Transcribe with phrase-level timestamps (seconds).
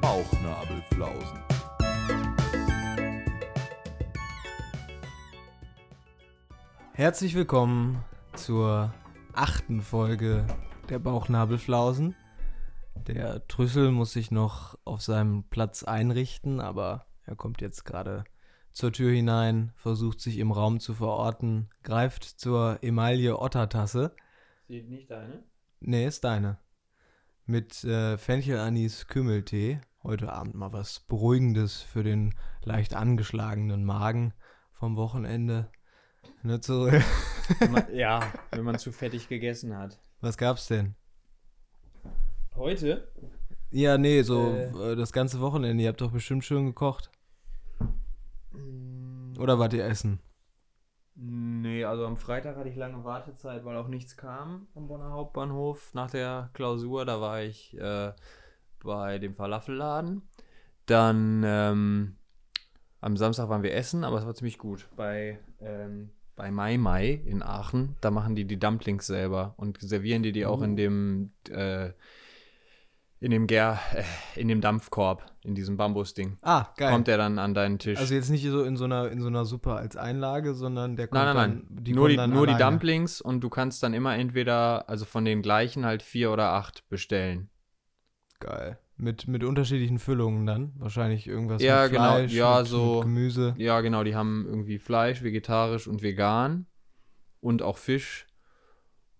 [0.00, 1.40] Bauchnabelflausen.
[6.92, 8.02] Herzlich willkommen
[8.34, 8.94] zur
[9.34, 10.46] achten Folge
[10.88, 12.16] der Bauchnabelflausen.
[13.06, 18.24] Der Trüssel muss sich noch auf seinem Platz einrichten, aber er kommt jetzt gerade
[18.76, 24.14] zur Tür hinein, versucht sich im Raum zu verorten, greift zur Emaille Ottertasse.
[24.68, 25.44] Sieht nicht deine?
[25.80, 26.58] Nee, ist deine.
[27.46, 29.80] Mit äh, Fenchel-Anis Kümmeltee.
[30.02, 32.34] Heute Abend mal was Beruhigendes für den
[32.64, 34.34] leicht angeschlagenen Magen
[34.72, 35.70] vom Wochenende.
[36.42, 39.98] Ne, so, Wenn man, ja, wenn man zu fettig gegessen hat.
[40.20, 40.96] was gab's denn?
[42.54, 43.10] Heute?
[43.70, 44.92] Ja, nee, so Äh.
[44.92, 45.82] äh, das ganze Wochenende.
[45.82, 47.10] Ihr habt doch bestimmt schön gekocht.
[49.38, 50.20] Oder wart ihr essen?
[51.14, 55.94] Nee, also am Freitag hatte ich lange Wartezeit, weil auch nichts kam am Bonner Hauptbahnhof
[55.94, 57.06] nach der Klausur.
[57.06, 58.12] Da war ich äh,
[58.82, 60.22] bei dem Falafelladen.
[60.84, 62.16] Dann ähm,
[63.00, 64.88] am Samstag waren wir essen, aber es war ziemlich gut.
[64.94, 70.22] Bei, ähm, bei Mai Mai in Aachen, da machen die die Dumplings selber und servieren
[70.22, 71.90] die die auch in dem äh,
[73.20, 74.02] in dem Gär, äh,
[74.40, 76.36] in dem Dampfkorb, in diesem Bambusding.
[76.42, 76.90] Ah, geil.
[76.92, 77.98] Kommt der dann an deinen Tisch.
[77.98, 81.08] also jetzt nicht so in so einer in so einer Suppe als Einlage, sondern der
[81.08, 82.56] kommt Nein, nein, dann die nur die, dann nur die.
[82.56, 86.88] Dumplings und du kannst dann immer entweder, also von den gleichen halt vier oder acht
[86.88, 87.48] bestellen.
[88.40, 88.78] Geil.
[88.98, 90.72] Mit, mit unterschiedlichen Füllungen dann.
[90.78, 92.14] Wahrscheinlich irgendwas Ja, mit genau.
[92.14, 93.54] Fleisch, Ja, mit, so- mit Gemüse.
[93.58, 96.66] Ja, genau, die haben irgendwie Fleisch, vegetarisch und vegan
[97.40, 98.26] und auch Fisch.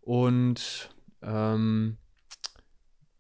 [0.01, 0.91] Und
[1.23, 1.99] ähm,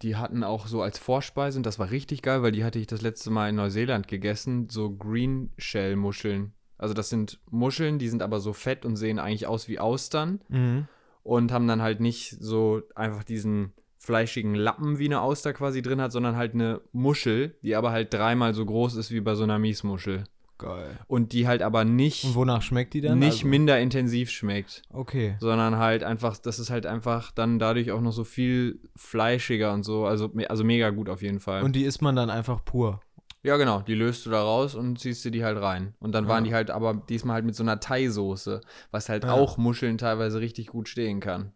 [0.02, 2.86] die hatten auch so als Vorspeise, und das war richtig geil, weil die hatte ich
[2.86, 6.52] das letzte Mal in Neuseeland gegessen, so Green Shell Muscheln.
[6.78, 10.40] Also das sind Muscheln, die sind aber so fett und sehen eigentlich aus wie Austern.
[10.48, 10.88] Mhm.
[11.22, 16.00] und haben dann halt nicht so einfach diesen fleischigen Lappen wie eine Auster quasi drin
[16.00, 19.42] hat, sondern halt eine Muschel, die aber halt dreimal so groß ist wie bei so
[19.42, 20.22] einer Miesmuschel.
[20.58, 20.98] Geil.
[21.06, 23.18] Und die halt aber nicht, Und wonach schmeckt die dann?
[23.18, 25.36] nicht also, minder intensiv schmeckt, Okay.
[25.38, 29.82] sondern halt einfach, das ist halt einfach dann dadurch auch noch so viel fleischiger und
[29.82, 31.62] so, also, also mega gut auf jeden Fall.
[31.62, 33.00] Und die isst man dann einfach pur.
[33.42, 35.94] ja, genau, die löst du da raus und ziehst dir die halt rein.
[36.00, 36.48] Und dann waren Ja.
[36.50, 39.32] die halt aber diesmal halt mit so einer Thai-Soße, was halt Ja.
[39.34, 41.52] auch Muscheln teilweise richtig gut stehen kann.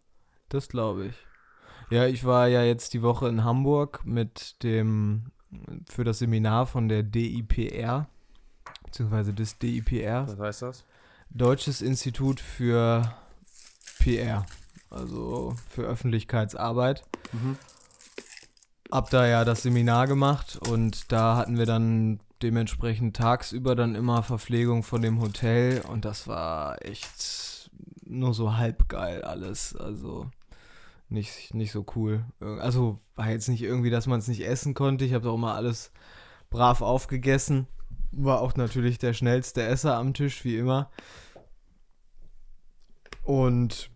[0.49, 1.15] Das glaube ich.
[1.89, 5.31] Ja, ich war ja jetzt die Woche in Hamburg mit dem
[5.89, 8.07] für das Seminar von der DIPR,
[8.91, 10.83] beziehungsweise des DIPR, Was heißt das?
[11.29, 13.15] Deutsches Institut für
[13.99, 14.45] PR,
[14.89, 17.05] also für Öffentlichkeitsarbeit.
[17.31, 17.57] Mhm.
[18.91, 24.23] Hab da ja das Seminar gemacht und da hatten wir dann dementsprechend tagsüber dann immer
[24.23, 27.71] Verpflegung von dem Hotel und das war echt
[28.03, 29.73] nur so halb geil alles.
[29.73, 30.29] Also
[31.07, 32.25] nicht, nicht so cool.
[32.41, 35.05] Also war jetzt nicht irgendwie, dass man es nicht essen konnte.
[35.05, 35.91] Ich habe auch mal alles
[36.49, 37.67] brav aufgegessen.
[38.11, 40.89] War auch natürlich der schnellste Esser am Tisch, wie immer.
[43.23, 43.89] Und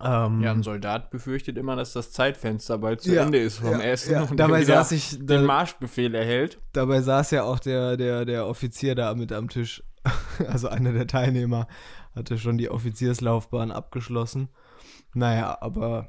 [0.00, 3.72] ähm, Ja, ein Soldat befürchtet immer, dass das Zeitfenster bald zu Ja, Ende ist vom
[3.72, 4.22] ja, Essen ja.
[4.22, 6.60] und Dabei saß ich, da, den Marschbefehl erhält.
[6.72, 9.82] dabei saß ja auch der, der, der Offizier da mit am Tisch.
[10.48, 11.66] Also einer der Teilnehmer
[12.14, 14.48] hatte schon die Offizierslaufbahn abgeschlossen.
[15.14, 16.08] Naja, aber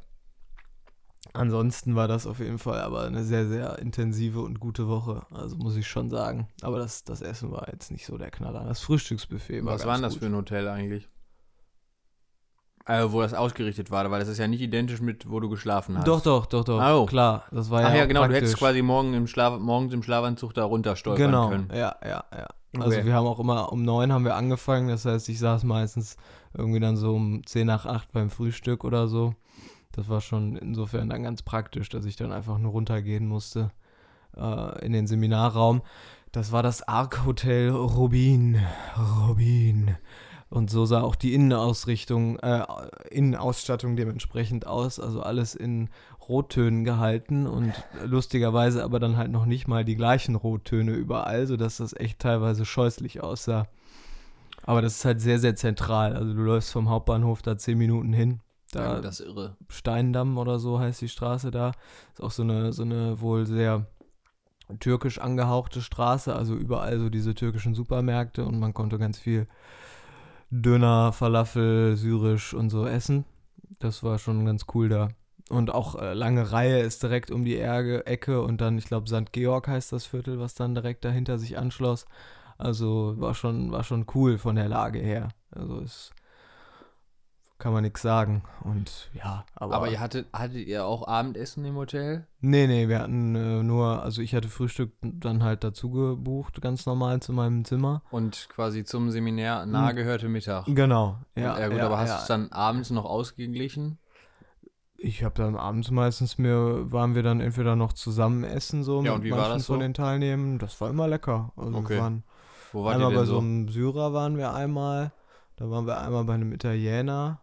[1.33, 5.25] ansonsten war das auf jeden Fall aber eine sehr, sehr intensive und gute Woche.
[5.31, 6.47] Also muss ich schon sagen.
[6.61, 8.63] Aber das, das Essen war jetzt nicht so der Knaller.
[8.65, 10.19] Das Frühstücksbuffet war Was war denn das gut.
[10.21, 11.07] für ein Hotel eigentlich?
[12.85, 15.97] Also, wo das ausgerichtet war, weil das ist ja nicht identisch mit, wo du geschlafen
[15.97, 16.07] hast.
[16.07, 16.81] Doch, doch, doch, doch.
[16.81, 17.05] Oh.
[17.05, 18.59] Klar, das war ja Ach ja, genau, du hättest praktisch.
[18.59, 21.69] quasi morgen im Schlaf, morgens im Schlafanzug da runterstolpern Genau, können.
[21.73, 22.47] ja, ja, ja.
[22.79, 23.05] Also Okay.
[23.05, 26.15] wir haben auch immer um neun haben wir angefangen, das heißt, ich saß meistens
[26.53, 29.33] irgendwie dann so um zehn nach acht beim Frühstück oder so.
[29.97, 33.71] Das war schon insofern dann ganz praktisch, dass ich dann einfach nur runtergehen musste
[34.37, 35.81] äh, in den Seminarraum.
[36.31, 38.61] Das war das Arc Hotel Rubin.
[39.27, 39.95] Rubin.
[40.51, 42.63] Und so sah auch die Innenausrichtung, äh,
[43.09, 44.99] Innenausstattung dementsprechend aus.
[44.99, 45.89] Also alles in
[46.29, 47.73] Rottönen gehalten und
[48.05, 52.65] lustigerweise aber dann halt noch nicht mal die gleichen Rottöne überall, sodass das echt teilweise
[52.65, 53.67] scheußlich aussah.
[54.61, 56.15] Aber das ist halt sehr, sehr zentral.
[56.15, 58.41] Also du läufst vom Hauptbahnhof da zehn Minuten hin.
[58.77, 59.57] Da Ja, das ist irre.
[59.69, 61.71] Steindamm oder so heißt die Straße da.
[62.13, 63.87] Ist auch so eine, so eine wohl sehr
[64.79, 69.47] türkisch angehauchte Straße, also überall so diese türkischen Supermärkte und man konnte ganz viel
[70.49, 73.25] Döner, Falafel, Syrisch und so essen.
[73.79, 75.09] Das war schon ganz cool da.
[75.49, 79.07] Und auch äh, lange Reihe ist direkt um die Erge, Ecke und dann, ich glaube,
[79.07, 79.31] St.
[79.31, 82.05] Georg heißt das Viertel, was dann direkt dahinter sich anschloss.
[82.57, 85.29] Also war schon, war schon cool von der Lage her.
[85.51, 86.11] Also es
[87.59, 88.43] kann man nichts sagen.
[88.63, 89.75] Und ja, aber.
[89.75, 92.27] Aber ihr hattet, hattet ihr auch Abendessen im Hotel?
[92.39, 96.85] Nee, nee, wir hatten äh, nur, also ich hatte Frühstück dann halt dazu gebucht, ganz
[96.85, 98.03] normal zu meinem Zimmer.
[98.11, 100.65] Und quasi zum Seminar nahe gehörte Mittag.
[100.67, 101.67] Genau, Ja, ja.
[101.67, 102.15] gut, ja, aber hast ja.
[102.15, 103.97] du es dann abends noch ausgeglichen?
[104.99, 109.11] Ich habe dann abends meistens mir, waren wir dann entweder noch zusammen essen, so Ja,
[109.11, 109.73] mit und wie war manchen das so?
[109.73, 110.57] von den Teilnehmern.
[110.59, 111.51] Das war immer lecker.
[111.55, 111.99] Also Okay.
[111.99, 112.23] waren
[112.71, 113.39] Wo wart einmal bei so so?
[113.39, 115.11] einem Syrer waren wir einmal.
[115.55, 117.41] Da waren wir einmal bei einem Italiener.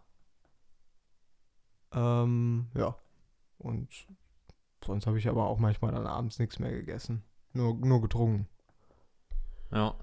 [1.95, 2.95] Ähm, ja.
[3.57, 3.87] Und
[4.83, 7.23] sonst habe ich aber auch manchmal dann abends nichts mehr gegessen.
[7.53, 8.47] Nur, nur getrunken.
[9.71, 9.95] Ja.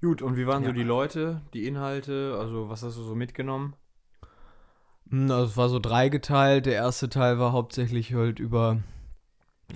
[0.00, 0.74] Gut, und wie waren so Ja.
[0.74, 2.36] die Leute, die Inhalte?
[2.38, 3.74] Also, was hast du so mitgenommen?
[5.10, 6.66] Hm, Also es war so dreigeteilt.
[6.66, 8.78] Der erste Teil war hauptsächlich halt über,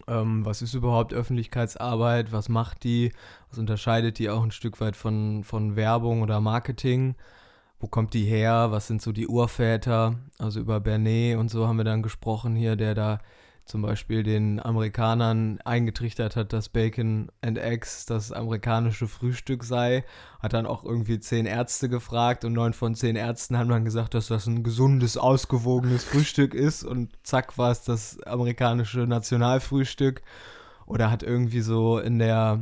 [0.06, 3.12] ähm, was ist überhaupt Öffentlichkeitsarbeit, was macht die,
[3.50, 7.16] was unterscheidet die auch ein Stück weit von, von Werbung oder Marketing,
[7.82, 11.78] wo kommt die her, was sind so die Urväter, also über Bernet und so haben
[11.78, 13.20] wir dann gesprochen hier, der da
[13.64, 20.04] zum Beispiel den Amerikanern eingetrichtert hat, dass Bacon and Eggs das amerikanische Frühstück sei.
[20.40, 24.14] Hat dann auch irgendwie zehn Ärzte gefragt und neun von zehn Ärzten haben dann gesagt,
[24.14, 30.22] dass das ein gesundes, ausgewogenes Frühstück ist und zack war es das amerikanische Nationalfrühstück.
[30.86, 32.60] Oder hat irgendwie so in der,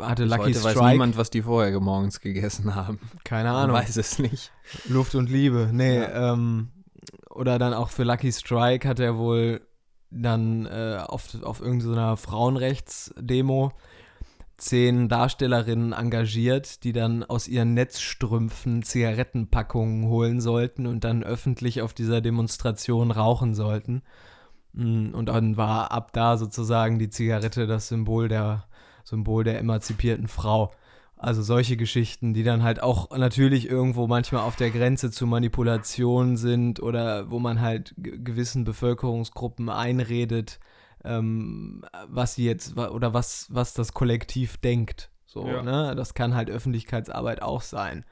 [0.00, 2.98] hatte Lucky heute weiß Strike, niemand, was die vorher morgens gegessen haben.
[3.24, 4.52] keine Man Ahnung, weiß es nicht.
[4.88, 6.70] Luft und Liebe, nee, ähm,
[7.30, 9.60] oder dann auch für Lucky Strike hat er wohl
[10.10, 13.72] dann äh, auf, auf irgendeiner Frauenrechtsdemo
[14.56, 21.92] zehn Darstellerinnen engagiert, die dann aus ihren Netzstrümpfen Zigarettenpackungen holen sollten und dann öffentlich auf
[21.92, 24.02] dieser Demonstration rauchen sollten.
[24.76, 28.64] Mm, Und dann war ab da sozusagen die Zigarette das Symbol der,
[29.04, 30.72] Symbol der emanzipierten Frau.
[31.18, 36.36] Also solche Geschichten, die dann halt auch natürlich irgendwo manchmal auf der Grenze zu Manipulation
[36.36, 40.60] sind oder wo man halt ge- gewissen Bevölkerungsgruppen einredet,
[41.04, 45.10] ähm, was sie jetzt oder was, was das Kollektiv denkt.
[45.24, 45.62] So, Ja.
[45.62, 45.94] ne?
[45.96, 48.04] Das kann halt Öffentlichkeitsarbeit auch sein.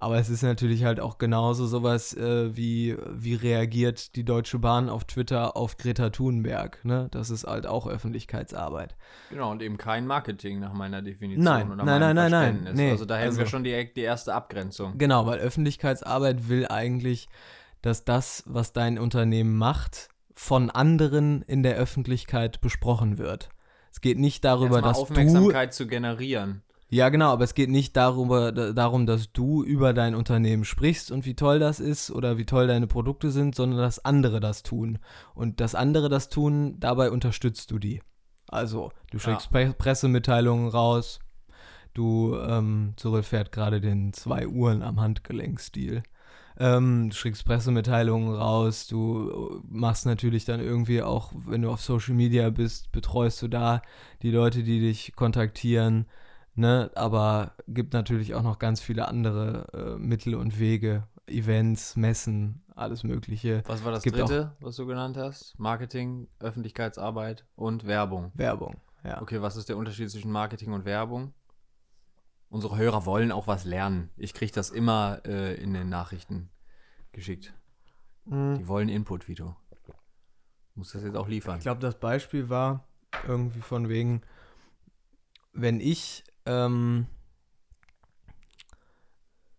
[0.00, 4.88] Aber es ist natürlich halt auch genauso sowas äh, wie, wie reagiert die Deutsche Bahn
[4.88, 6.84] auf Twitter auf Greta Thunberg.
[6.84, 7.08] Ne?
[7.10, 8.94] Das ist halt auch Öffentlichkeitsarbeit.
[9.30, 11.42] Genau, und eben kein Marketing nach meiner Definition.
[11.42, 12.42] Nein, oder nein, meinem nein, nein, nein.
[12.44, 12.76] Verständnis.
[12.76, 14.98] Nee, also da hätten wir also- schon direkt die erste Abgrenzung.
[14.98, 17.28] Genau, weil Öffentlichkeitsarbeit will eigentlich,
[17.82, 23.48] dass das, was dein Unternehmen macht, von anderen in der Öffentlichkeit besprochen wird.
[23.90, 26.62] Es geht nicht darüber, dass du Aufmerksamkeit zu generieren.
[26.90, 31.10] Ja, genau, aber es geht nicht darüber, da, darum, dass du über dein Unternehmen sprichst
[31.10, 34.62] und wie toll das ist oder wie toll deine Produkte sind, sondern dass andere das
[34.62, 34.98] tun.
[35.34, 38.00] Und dass andere das tun, dabei unterstützt du die.
[38.48, 41.18] Also, du schickst Pre Pressemitteilungen raus,
[41.92, 46.02] du, ähm, Cyril fährt gerade den zwei Uhren am Handgelenkstil.
[46.58, 52.14] Ähm, du schickst Pressemitteilungen raus, du machst natürlich dann irgendwie auch, wenn du auf Social
[52.14, 53.82] Media bist, betreust du da
[54.22, 56.06] die Leute, die dich kontaktieren.
[56.58, 62.64] Ne, aber gibt natürlich auch noch ganz viele andere äh, Mittel und Wege, Events, Messen,
[62.74, 65.56] alles Mögliche, Was war das Gibt dritte, was du genannt hast?
[65.56, 68.32] Marketing, Öffentlichkeitsarbeit und Werbung.
[68.34, 68.80] Werbung.
[69.04, 69.22] Ja.
[69.22, 71.32] Okay, was ist der Unterschied zwischen Marketing und Werbung?
[72.48, 74.10] Unsere Hörer wollen auch was lernen.
[74.16, 76.50] Ich kriege das immer äh, in den Nachrichten
[77.12, 77.54] geschickt.
[78.24, 78.58] Mhm.
[78.58, 79.54] Die wollen Input, Vito.
[80.74, 81.58] Muss das jetzt auch liefern.
[81.58, 82.88] Ich glaube, das Beispiel war
[83.28, 84.22] irgendwie von wegen,
[85.52, 87.06] wenn ich, ähm,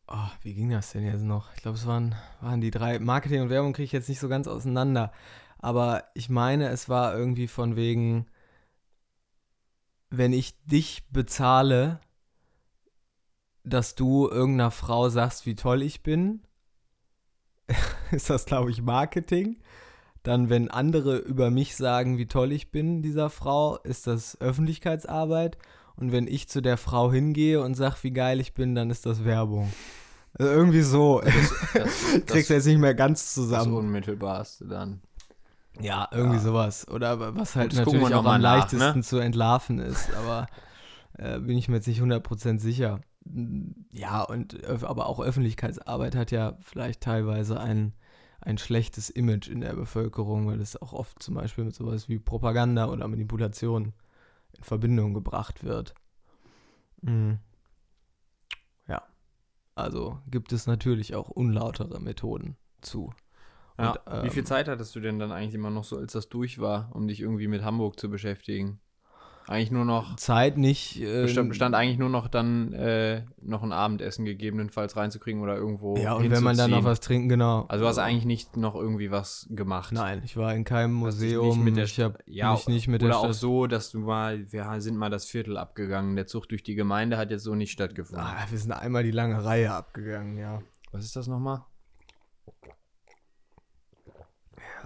[0.07, 1.53] oh, wie ging das denn jetzt noch?
[1.55, 4.27] Ich glaube, es waren, waren die drei, Marketing und Werbung kriege ich jetzt nicht so
[4.27, 5.11] ganz auseinander,
[5.59, 8.27] aber ich meine, es war irgendwie von wegen,
[10.09, 11.99] wenn ich dich bezahle,
[13.63, 16.41] dass du irgendeiner Frau sagst, wie toll ich bin,
[18.11, 19.57] ist das, glaube ich, Marketing.
[20.23, 25.57] Dann, wenn andere über mich sagen, wie toll ich bin, dieser Frau, ist das Öffentlichkeitsarbeit.
[25.99, 29.05] Und wenn ich zu der Frau hingehe und sage, wie geil ich bin, dann ist
[29.05, 29.71] das Werbung.
[30.33, 31.21] Also irgendwie so.
[31.73, 33.73] Das, Kriegst du jetzt nicht mehr ganz das zusammen.
[33.73, 35.01] Unmittelbarste dann.
[35.81, 36.41] Ja, irgendwie Ja.
[36.43, 36.87] sowas.
[36.87, 39.03] Oder was halt Das natürlich auch am nach, leichtesten ne?
[39.03, 40.13] zu entlarven ist.
[40.15, 40.47] Aber
[41.17, 43.01] äh, bin ich mir jetzt nicht 100% sicher.
[43.91, 47.93] Ja, und aber auch Öffentlichkeitsarbeit hat ja vielleicht teilweise ein,
[48.41, 52.19] ein schlechtes Image in der Bevölkerung, weil es auch oft zum Beispiel mit sowas wie
[52.19, 53.93] Propaganda oder Manipulation
[54.57, 55.93] in Verbindung gebracht wird.
[57.01, 57.39] Mhm.
[58.87, 59.03] Ja,
[59.75, 63.13] also gibt es natürlich auch unlautere Methoden zu.
[63.77, 63.91] Ja.
[63.91, 66.27] Und, Wie viel ähm, Zeit hattest du denn dann eigentlich immer noch so, als das
[66.29, 68.81] durch war, um dich irgendwie mit Hamburg zu beschäftigen?
[69.49, 70.15] Eigentlich nur noch.
[70.17, 71.01] Zeit nicht.
[71.01, 75.97] Äh, Bestand, bestand eigentlich nur noch dann äh, noch ein Abendessen gegebenenfalls reinzukriegen oder irgendwo.
[75.97, 77.65] ja, und wenn man dann noch was trinken, genau.
[77.67, 79.91] Also du hast eigentlich nicht noch irgendwie was gemacht.
[79.91, 81.47] Nein, ich war in keinem Museum.
[81.47, 83.35] nicht mit der ich habe Ja, mich nicht mit oder der auch Stadt.
[83.37, 86.15] so, dass du mal, wir sind mal das Viertel abgegangen.
[86.15, 88.23] Der Zug durch die Gemeinde hat jetzt so nicht stattgefunden.
[88.23, 90.61] Ah, wir sind einmal die lange Reihe abgegangen, ja.
[90.91, 91.65] Was ist das nochmal?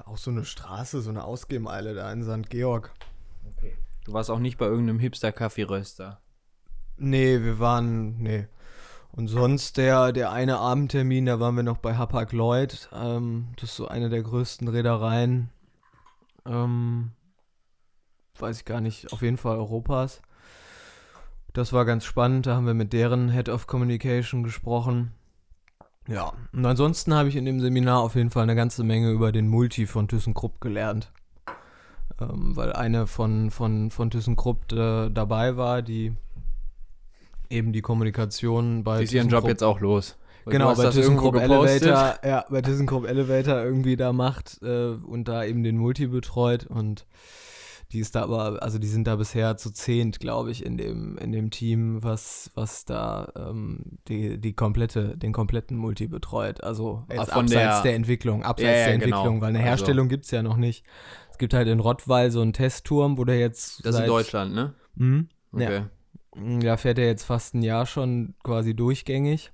[0.06, 2.50] Auch so eine Straße, so eine Ausgehmeile da in St.
[2.50, 2.94] Georg.
[4.06, 6.22] Du warst auch nicht bei irgendeinem Hipster-Kaffeeröster.
[6.98, 8.48] Nee, wir waren, nee.
[9.12, 12.90] Und sonst der, der eine Abendtermin, da waren wir noch bei Hapag Lloyd.
[12.94, 15.50] Ähm, das ist so eine der größten Reedereien.
[16.46, 17.12] Ähm,
[18.40, 20.22] weiß ich gar nicht, auf jeden Fall Europas.
[21.54, 25.14] Das war ganz spannend, da haben wir mit deren Head of Communication gesprochen.
[26.08, 29.32] Ja, und ansonsten habe ich in dem Seminar auf jeden Fall eine ganze Menge über
[29.32, 31.14] den Multi von ThyssenKrupp gelernt.
[32.22, 36.14] Ähm, weil eine von, von, von ThyssenKrupp äh, dabei war, die
[37.50, 40.18] eben die Kommunikation bei Die ist ihren Job jetzt auch los.
[40.46, 41.36] Weil Genau, bei ThyssenKrupp.
[41.36, 46.66] Elevator, ja, bei ThyssenKrupp Elevator irgendwie da macht äh, und da eben den Multi betreut
[46.66, 47.06] und
[47.94, 51.18] die ist da aber, also die sind da bisher zu zehnt, glaube ich, in dem,
[51.20, 56.64] in dem Team, was, was da ähm, die, die komplette, den kompletten Multi betreut.
[56.64, 59.18] Also jetzt von abseits der- der, Entwicklung, abseits Ja, ja, der genau.
[59.18, 60.84] Entwicklung, weil eine Also- Herstellung gibt es ja noch nicht.
[61.32, 63.80] Es gibt halt in Rottweil so einen Testturm, wo der jetzt.
[63.86, 64.74] Das ist seit, in Deutschland, ne?
[64.96, 65.30] Mhm.
[65.52, 65.84] Okay.
[66.36, 66.60] Ja.
[66.60, 69.52] Da fährt er jetzt fast ein Jahr schon quasi durchgängig.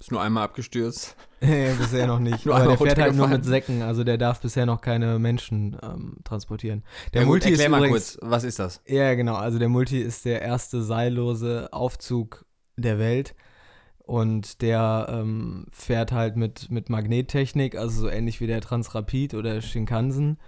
[0.00, 1.16] Ist nur einmal abgestürzt.
[1.46, 2.46] Nee, bisher noch nicht.
[2.46, 3.44] Nur Aber der fährt halt nur mit.
[3.44, 6.84] Säcken, also der darf bisher noch keine Menschen ähm, transportieren.
[7.12, 8.80] Der Ja, gut, Multi ist erklär mal übrigens, kurz, was ist das?
[8.86, 12.46] Ja, genau, also der Multi ist der erste seillose Aufzug
[12.78, 13.34] der Welt
[13.98, 19.60] und der ähm, fährt halt mit, mit Magnettechnik, also so ähnlich wie der Transrapid oder
[19.60, 20.38] Shinkansen.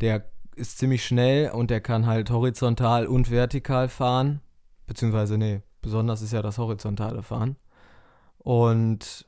[0.00, 4.40] Der ist ziemlich schnell und der kann halt horizontal und vertikal fahren,
[4.86, 7.56] beziehungsweise, nee, besonders ist ja das horizontale Fahren.
[8.46, 9.26] Und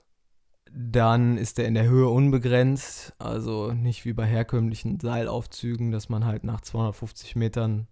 [0.70, 6.24] dann ist der in der Höhe unbegrenzt, also nicht wie bei herkömmlichen Seilaufzügen, dass man
[6.24, 7.88] halt nach 250 Metern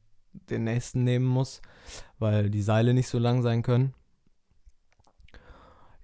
[0.50, 1.62] den nächsten nehmen muss,
[2.20, 3.92] weil die Seile nicht so lang sein können.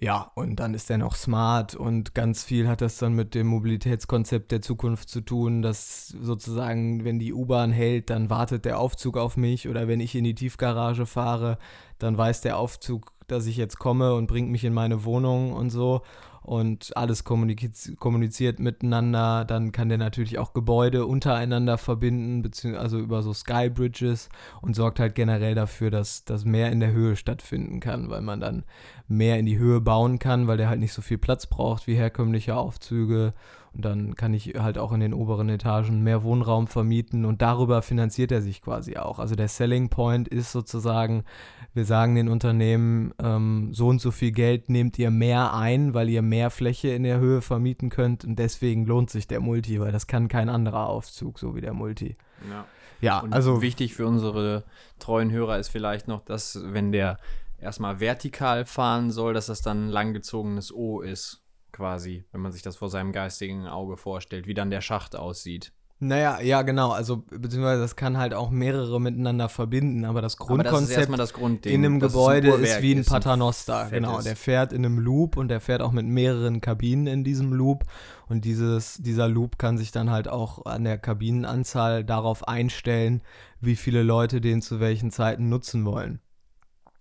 [0.03, 3.47] Ja, und dann ist der noch smart und ganz viel hat das dann mit dem
[3.47, 9.17] Mobilitätskonzept der Zukunft zu tun, dass sozusagen, wenn die U-Bahn hält, dann wartet der Aufzug
[9.17, 11.57] auf mich oder wenn ich in die Tiefgarage fahre,
[12.01, 15.71] dann weiß der Aufzug, dass ich jetzt komme und bringt mich in meine Wohnung und
[15.71, 16.03] so
[16.43, 19.45] und alles kommuniz kommuniziert miteinander.
[19.45, 24.29] Dann kann der natürlich auch Gebäude untereinander verbinden, beziehungsweise also über so Skybridges
[24.61, 28.41] und sorgt halt generell dafür, dass das mehr in der Höhe stattfinden kann, weil man
[28.41, 28.65] dann
[29.09, 31.95] mehr in die Höhe bauen kann, weil der halt nicht so viel Platz braucht wie
[31.95, 33.35] herkömmliche Aufzüge.
[33.75, 37.81] Und dann kann ich halt auch in den oberen Etagen mehr Wohnraum vermieten und darüber
[37.81, 39.19] finanziert er sich quasi auch.
[39.19, 41.25] Also der Selling Point ist sozusagen,
[41.73, 46.11] wir sagen den Unternehmen, ähm, so und so viel Geld nehmt ihr mehr ein, weil
[46.11, 49.93] ihr mehr Fläche in der Höhe vermieten könnt und deswegen lohnt sich der Multi, weil
[49.93, 52.17] das kann kein anderer Aufzug, so wie der Multi.
[52.51, 52.67] Ja.
[53.01, 54.63] Ja, Und also wichtig für unsere
[55.01, 57.19] treuen Hörer ist vielleicht noch, dass wenn der
[57.61, 61.42] erstmal vertikal fahren soll, dass das dann ein langgezogenes O ist,
[61.73, 65.73] quasi, wenn man sich das vor seinem geistigen Auge vorstellt, wie dann der Schacht aussieht.
[66.05, 66.91] Naja, ja, genau.
[66.91, 70.99] Also, beziehungsweise das kann halt auch mehrere miteinander verbinden, aber das Aber das ist Grundkonzept
[70.99, 71.73] erstmal das Grundding.
[71.73, 73.87] in einem Gebäude ist Uhrwerk wie ein ist, Paternoster.
[73.89, 74.25] Genau, fettes.
[74.25, 77.85] der fährt in einem Loop und der fährt auch mit mehreren Kabinen in diesem Loop.
[78.29, 83.23] Und dieses, dieser Loop kann sich dann halt auch an der Kabinenanzahl darauf einstellen,
[83.61, 86.19] wie viele Leute den zu welchen Zeiten nutzen wollen.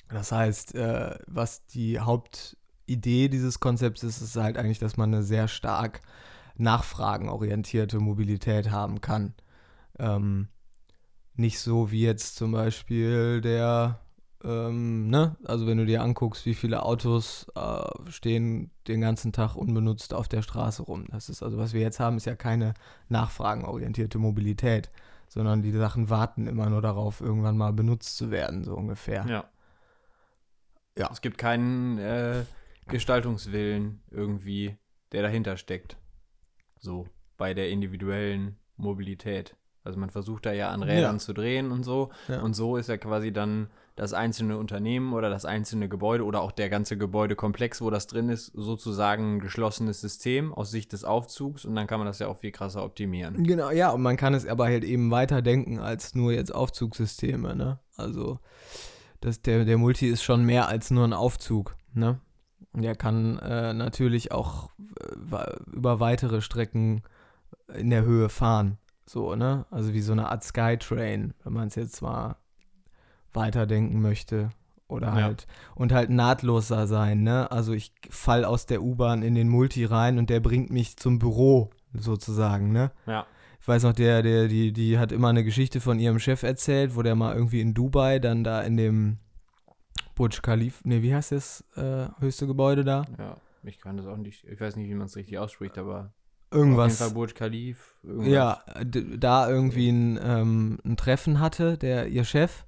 [0.10, 2.00] Das heißt, äh, was die
[2.92, 6.02] Hauptidee dieses Konzepts ist, ist halt eigentlich, dass man eine sehr stark
[6.58, 9.34] nachfragenorientierte Mobilität haben kann.
[9.98, 10.50] Ähm,
[11.36, 14.02] nicht so wie jetzt zum Beispiel der,
[14.44, 19.56] ähm, ne, also wenn du dir anguckst, wie viele Autos äh, stehen den ganzen Tag
[19.56, 21.06] unbenutzt auf der Straße rum.
[21.12, 22.74] Das ist also, was wir jetzt haben, ist ja keine
[23.08, 24.92] nachfragenorientierte Mobilität,
[25.30, 29.26] sondern die Sachen warten immer nur darauf, irgendwann mal benutzt zu werden, so ungefähr.
[29.28, 29.46] Ja.
[30.98, 31.10] Ja.
[31.10, 32.44] Es gibt keinen äh,
[32.88, 34.78] Gestaltungswillen irgendwie,
[35.12, 35.98] der dahinter steckt.
[36.80, 37.08] So,
[37.38, 39.56] bei der individuellen Mobilität.
[39.84, 41.20] Also man versucht da ja an Rädern Ja.
[41.20, 42.12] zu drehen und so.
[42.28, 42.42] Ja.
[42.42, 46.52] Und so ist ja quasi dann das einzelne Unternehmen oder das einzelne Gebäude oder auch
[46.52, 51.66] der ganze Gebäudekomplex, wo das drin ist, sozusagen ein geschlossenes System aus Sicht des Aufzugs
[51.66, 53.44] und dann kann man das ja auch viel krasser optimieren.
[53.44, 57.56] Genau, ja, und man kann es aber halt eben weiter denken als nur jetzt Aufzugssysteme,
[57.56, 57.80] ne?
[57.96, 58.40] Also
[59.20, 62.20] das, der, der Multi ist schon mehr als nur ein Aufzug, ne?
[62.74, 67.04] Der kann äh, natürlich auch äh, über weitere Strecken
[67.74, 69.66] in der Höhe fahren, so, ne?
[69.72, 72.38] Also wie so eine Art Skytrain, wenn man es jetzt mal
[73.34, 74.50] weiterdenken möchte.
[74.88, 75.24] Oder Ja.
[75.24, 77.50] halt, und halt nahtloser sein, ne?
[77.52, 81.18] Also ich fall aus der U-Bahn in den Multi rein und der bringt mich zum
[81.20, 82.92] Büro, sozusagen, ne?
[83.06, 83.26] Ja.
[83.62, 86.96] Ich weiß noch, der, der, die, die hat immer eine Geschichte von ihrem Chef erzählt,
[86.96, 89.18] wo der mal irgendwie in Dubai dann da in dem
[90.16, 93.06] Burj Khalifa, ne, wie heißt das äh, höchste Gebäude da?
[93.18, 96.14] Ja, ich kann das auch nicht, ich weiß nicht, wie man es richtig ausspricht, aber
[96.52, 96.94] Irgendwas.
[96.94, 97.96] auf jeden Fall Burj Khalif.
[98.04, 98.28] Irgendwas.
[98.28, 102.66] Ja, da irgendwie ein, ähm, ein Treffen hatte, der ihr Chef.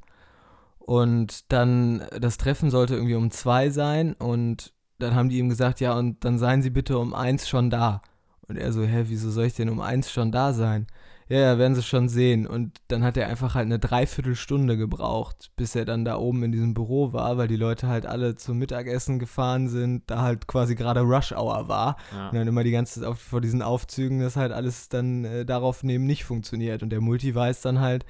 [0.80, 4.14] Und dann, das Treffen sollte irgendwie um zwei sein.
[4.14, 7.70] Und dann haben die ihm gesagt, ja, und dann seien Sie bitte um eins schon
[7.70, 8.02] da.
[8.48, 10.88] Und er so, hä, wieso soll ich denn um eins schon da sein?
[11.34, 12.46] Ja, ja, werden Sie schon sehen.
[12.46, 16.52] Und dann hat er einfach halt eine Dreiviertelstunde gebraucht, bis er dann da oben in
[16.52, 20.76] diesem Büro war, weil die Leute halt alle zum Mittagessen gefahren sind, da halt quasi
[20.76, 21.98] gerade Rush Hour war.
[22.12, 22.30] Ja.
[22.30, 25.82] Und dann immer die ganze Zeit vor diesen Aufzügen, dass halt alles dann äh, darauf
[25.82, 26.84] neben nicht funktioniert.
[26.84, 28.06] Und der Multi weiß dann halt,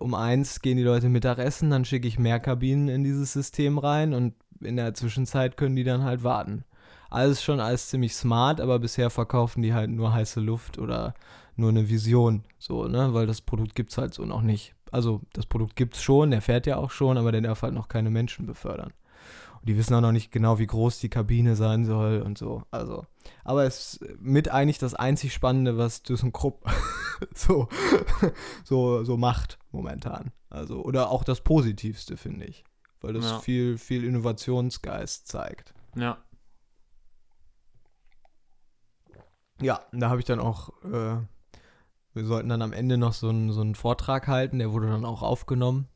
[0.00, 4.12] um eins gehen die Leute Mittagessen, dann schicke ich mehr Kabinen in dieses System rein
[4.12, 6.64] und in der Zwischenzeit können die dann halt warten.
[7.10, 11.14] Alles schon alles ziemlich smart, aber bisher verkaufen die halt nur heiße Luft oder
[11.56, 14.74] nur eine Vision, so, ne, weil das Produkt gibt's halt so noch nicht.
[14.92, 17.88] Also das Produkt gibt's schon, der fährt ja auch schon, aber der darf halt noch
[17.88, 18.92] keine Menschen befördern.
[19.60, 22.62] Und die wissen auch noch nicht genau, wie groß die Kabine sein soll und so.
[22.70, 23.04] Also,
[23.42, 26.64] aber es ist mit eigentlich das einzig Spannende, was ThyssenKrupp
[27.34, 27.68] so,
[28.64, 30.30] so, so macht momentan.
[30.50, 32.64] Also, oder auch das Positivste, finde ich.
[33.00, 33.38] Weil das Ja.
[33.40, 35.74] viel, viel Innovationsgeist zeigt.
[35.96, 36.18] ja.
[39.60, 41.16] Ja, und da habe ich dann auch, äh,
[42.16, 45.04] wir sollten dann am Ende noch so einen, so einen Vortrag halten, der wurde dann
[45.04, 45.86] auch aufgenommen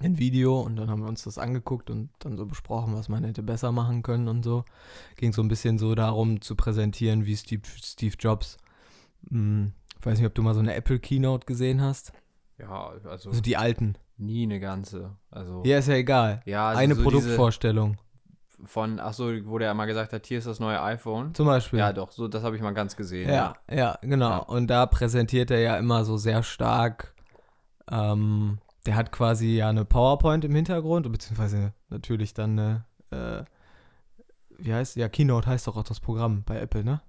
[0.00, 3.24] in Video und dann haben wir uns das angeguckt und dann so besprochen, was man
[3.24, 4.64] hätte besser machen können und so.
[5.16, 8.56] Ging so ein bisschen so darum zu präsentieren, wie Steve, Steve Jobs,
[9.28, 12.12] hm, ich weiß nicht, ob du mal so eine Apple Keynote gesehen hast,
[12.58, 13.96] Ja, also also die alten.
[14.16, 15.16] nie eine ganze.
[15.30, 16.40] Also, Ja, ist ja egal.
[16.46, 17.96] ja also Eine so diese Produktvorstellung
[18.64, 21.34] von, ach so, wo der mal gesagt hat, hier ist das neue iPhone.
[21.34, 21.78] zum Beispiel.
[21.78, 23.28] Ja, doch, so, das habe ich mal ganz gesehen.
[23.28, 24.30] Ja, ja, genau.
[24.30, 24.38] Ja.
[24.38, 27.14] Und da präsentiert er ja immer so sehr stark.
[27.90, 33.44] Ähm, der hat quasi ja eine PowerPoint im Hintergrund, beziehungsweise natürlich dann eine, äh,
[34.58, 37.00] wie heißt, ja, Keynote heißt doch auch das Programm bei Apple, ne?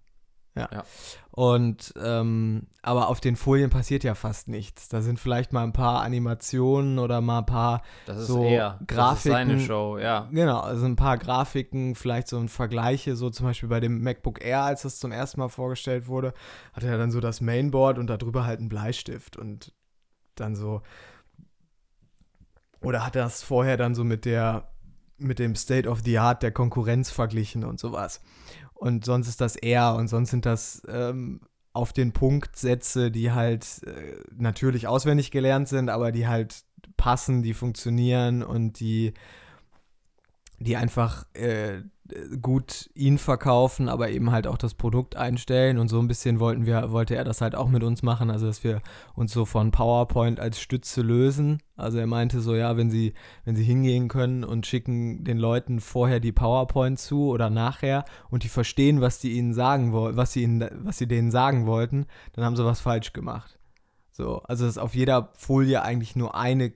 [0.56, 0.70] Ja.
[0.72, 0.84] Ja.
[1.32, 4.88] Und, ähm, aber auf den Folien passiert ja fast nichts.
[4.88, 8.80] Da sind vielleicht mal ein paar Animationen oder mal ein paar Das ist So er.
[8.86, 10.28] Das ist seine Grafiken- Show, ja.
[10.32, 14.46] Genau, also ein paar Grafiken, vielleicht so ein Vergleiche, so zum Beispiel bei dem MacBook
[14.46, 16.36] Air, als das zum ersten Mal vorgestellt wurde,
[16.74, 19.74] hatte er dann so das Mainboard und darüber halt einen Bleistift und
[20.36, 20.84] dann so.
[22.82, 24.70] Oder hat er das vorher dann so mit der,
[25.18, 28.22] mit dem State of the Art der Konkurrenz verglichen und sowas.
[28.84, 31.40] Und sonst ist das Air und sonst sind das ähm,
[31.72, 36.66] auf den Punkt Sätze, die halt äh, natürlich auswendig gelernt sind, aber die halt
[36.98, 39.14] passen, die funktionieren und die,
[40.60, 41.84] die einfach äh,
[42.42, 45.78] gut ihn verkaufen, aber eben halt auch das Produkt einstellen.
[45.78, 48.48] Und so ein bisschen wollten wir, wollte er das halt auch mit uns machen, also
[48.48, 48.82] dass wir
[49.16, 51.62] uns so von PowerPoint als Stütze lösen.
[51.76, 53.14] Also er meinte so, ja, wenn sie,
[53.46, 58.44] wenn sie hingehen können und schicken den Leuten vorher die PowerPoint zu oder nachher und
[58.44, 62.06] die verstehen, was die ihnen sagen wollen, was sie ihnen, was sie denen sagen wollten,
[62.34, 63.60] dann haben sie was falsch gemacht.
[64.12, 66.74] So, also dass auf jeder Folie eigentlich nur eine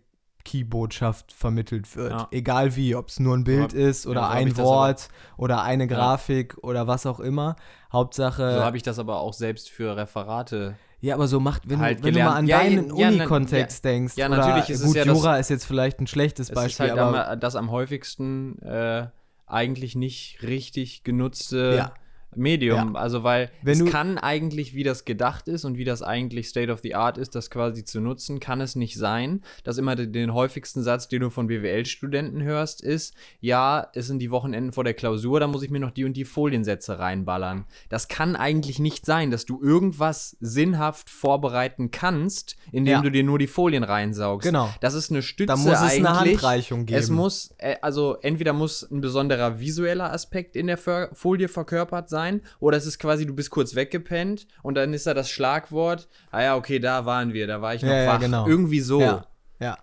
[0.48, 2.12] Key-Botschaft vermittelt wird.
[2.12, 2.28] Ja.
[2.32, 5.08] Egal wie, ob es nur ein Bild hab- ist oder ja, so ein das Wort
[5.38, 7.56] oder eine Grafik oder was auch immer.
[7.92, 8.54] Hauptsache.
[8.56, 10.76] So habe ich das aber auch selbst für Referate.
[11.02, 12.48] ja, aber so macht, wenn, halt du, wenn du mal an.
[12.48, 14.16] Ja, deinen ja, Uni-Kontext denkst.
[14.18, 16.50] ja, oder, natürlich ist es gut, ja das- Jura ist jetzt vielleicht ein schlechtes Es
[16.50, 19.08] ist Beispiel, halt aber am- das am häufigsten äh,
[19.46, 21.92] eigentlich nicht richtig genutzte
[22.32, 22.38] Ja.
[22.42, 22.96] Medium.
[22.96, 26.72] Also weil Wenn es kann eigentlich, wie das gedacht ist und wie das eigentlich State
[26.72, 30.14] of the Art ist, das quasi zu nutzen, kann es nicht sein, dass immer den,
[30.14, 34.84] den häufigsten Satz, den du von BWL-Studenten hörst, ist, ja, es sind die Wochenenden vor
[34.84, 37.66] der Klausur, da muss ich mir noch die und die Foliensätze reinballern.
[37.90, 43.02] Das kann eigentlich nicht sein, dass du irgendwas sinnhaft vorbereiten kannst, indem Ja.
[43.02, 44.46] du dir nur die Folien reinsaugst.
[44.48, 44.70] Genau.
[44.82, 46.06] Das ist eine Stütze da muss es eigentlich.
[46.06, 47.00] eine Handreichung geben.
[47.00, 52.17] Es muss, äh, also entweder muss ein besonderer visueller Aspekt in der Folie verkörpert sein,
[52.60, 56.42] oder es ist quasi, du bist kurz weggepennt und dann ist da das Schlagwort, ah
[56.42, 58.20] ja, okay, da waren wir, da war ich noch Ja, ja, wach.
[58.20, 58.48] genau.
[58.48, 59.02] Irgendwie so.
[59.02, 59.26] Ja,
[59.60, 59.78] ja.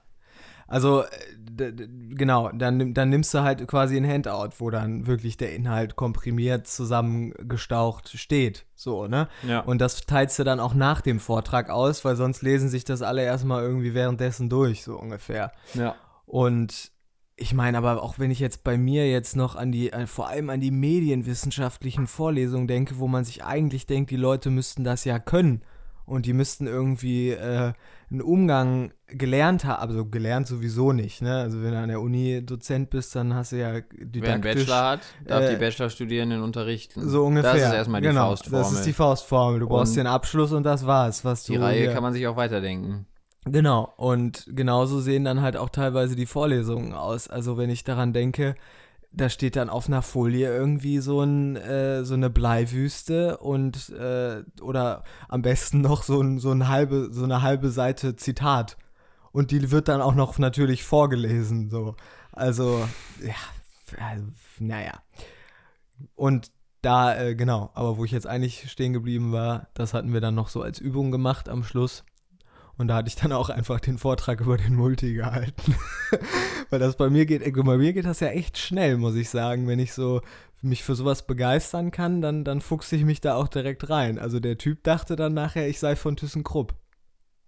[0.66, 1.72] Also, äh,
[2.14, 6.66] genau, dann, dann nimmst du halt quasi ein Handout, wo dann wirklich der Inhalt komprimiert
[6.66, 8.64] zusammengestaucht steht.
[8.74, 9.28] So, ne?
[9.46, 9.60] Ja.
[9.60, 13.02] Und das teilst du dann auch nach dem Vortrag aus, weil sonst lesen sich das
[13.02, 15.52] alle erstmal irgendwie währenddessen durch, so ungefähr.
[15.74, 15.94] ja.
[16.26, 16.90] Und
[17.36, 20.28] ich meine, aber auch wenn ich jetzt bei mir jetzt noch an die, äh, vor
[20.28, 25.04] allem an die medienwissenschaftlichen Vorlesungen denke, wo man sich eigentlich denkt, die Leute müssten das
[25.04, 25.62] ja können
[26.06, 27.72] und die müssten irgendwie äh,
[28.10, 31.38] einen Umgang gelernt haben, also gelernt sowieso nicht, ne?
[31.38, 34.42] Also wenn du an der Uni Dozent bist, dann hast du ja didaktisch, Wer einen
[34.42, 37.08] Bachelor hat, darf äh, die Bachelorstudierenden unterrichten.
[37.08, 37.54] so ungefähr.
[37.54, 38.60] Das ist erstmal die genau, Faustformel.
[38.62, 39.60] Das ist die Faustformel.
[39.60, 42.12] Du brauchst Und den Abschluss und das war's, was die du Reihe hier- kann man
[42.12, 43.06] sich auch weiterdenken.
[43.46, 47.28] Genau, und genauso sehen dann halt auch teilweise die Vorlesungen aus.
[47.28, 48.54] Also wenn ich daran denke,
[49.12, 54.42] da steht dann auf einer Folie irgendwie so, ein, äh, so eine Bleiwüste und äh,
[54.61, 58.76] oder am besten noch so, ein, so, ein halbe, so eine halbe Seite Zitat.
[59.30, 61.68] Und die wird dann auch noch natürlich vorgelesen.
[61.68, 61.96] So.
[62.33, 62.88] Also,
[63.22, 63.35] ja,
[64.00, 64.24] also,
[64.59, 65.02] naja.
[66.14, 66.50] Und
[66.83, 70.35] da, äh, genau, aber wo ich jetzt eigentlich stehen geblieben war, das hatten wir dann
[70.35, 72.04] noch so als Übung gemacht am Schluss.
[72.76, 75.76] Und da hatte ich dann auch einfach den Vortrag über den Multi gehalten.
[76.70, 79.68] Weil das bei mir geht, bei mir geht das ja echt schnell, muss ich sagen.
[79.68, 80.22] Wenn ich so
[80.60, 84.18] mich für sowas begeistern kann, dann, dann fuchse ich mich da auch direkt rein.
[84.18, 86.74] Also der Typ dachte dann nachher, ich sei von ThyssenKrupp.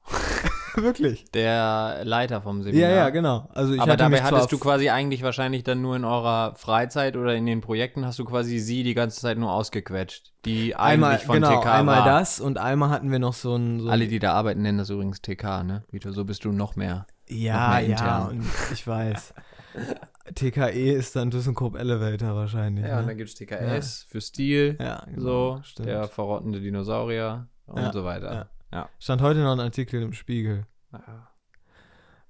[0.83, 1.25] Wirklich.
[1.33, 2.91] Der Leiter vom Seminar.
[2.91, 3.49] Ja, ja, genau.
[3.55, 7.35] Also ich Aber dabei hattest du quasi eigentlich wahrscheinlich dann nur in eurer Freizeit oder
[7.35, 10.33] in den Projekten hast du quasi sie die ganze Zeit nur ausgequetscht.
[10.45, 12.05] Die einmal, eigentlich von genau, TK einmal war.
[12.05, 14.91] das und einmal hatten wir noch so ein, so Alle, die da arbeiten, nennen das
[14.91, 15.85] übrigens TK, ne?
[15.91, 17.07] Vito, so bist du noch mehr.
[17.29, 19.35] Ja, Noch mehr ja, und ich weiß.
[20.35, 22.85] TKE ist dann ThyssenKrupp Elevator wahrscheinlich.
[22.85, 23.09] Ja, und ne?
[23.09, 25.21] dann gibt es TKS für Stil, ja genau,
[25.57, 25.89] so, stimmt.
[25.89, 28.49] der verrottende Dinosaurier und Ja, so weiter.
[28.77, 28.91] Ja.
[28.99, 30.67] Stand heute noch ein Artikel im Spiegel.
[30.93, 31.29] Ja.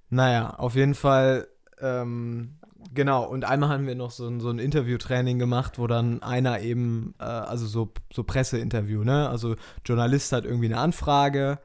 [0.09, 1.49] Naja, auf jeden Fall,
[1.81, 2.55] ähm,
[2.93, 3.25] genau.
[3.25, 7.15] Und einmal haben wir noch so ein, so ein Interviewtraining gemacht, wo dann einer eben,
[7.19, 9.27] äh, also so, so Presseinterview, ne?
[9.27, 11.59] Also Journalist hat irgendwie eine Anfrage,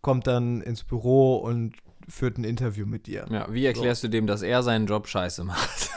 [0.00, 1.76] kommt dann ins Büro und
[2.08, 3.26] führt ein Interview mit dir.
[3.30, 5.90] Ja, wie erklärst du dem, dass er seinen Job scheiße macht?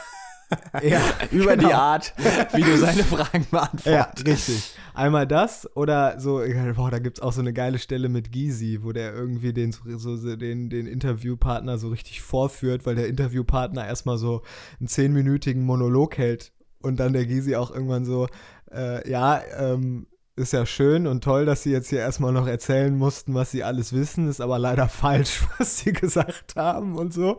[0.82, 1.00] Ja,
[1.32, 1.68] Über genau.
[1.68, 2.14] die Art,
[2.52, 4.26] wie du seine Fragen Ja, beantwortest.
[4.48, 4.73] richtig.
[4.94, 6.40] Einmal das oder so,
[6.76, 9.72] boah, da gibt es auch so eine geile Stelle mit Gysi, wo der irgendwie den,
[9.72, 14.42] so, den, den Interviewpartner so richtig vorführt, weil der Interviewpartner erstmal so
[14.78, 18.28] einen zehnminütigen Monolog hält und dann der Gysi auch irgendwann so,
[18.72, 22.96] äh, ja, ähm, ist ja schön und toll, dass sie jetzt hier erstmal noch erzählen
[22.96, 27.38] mussten, was sie alles wissen, ist aber leider falsch, was sie gesagt haben und so.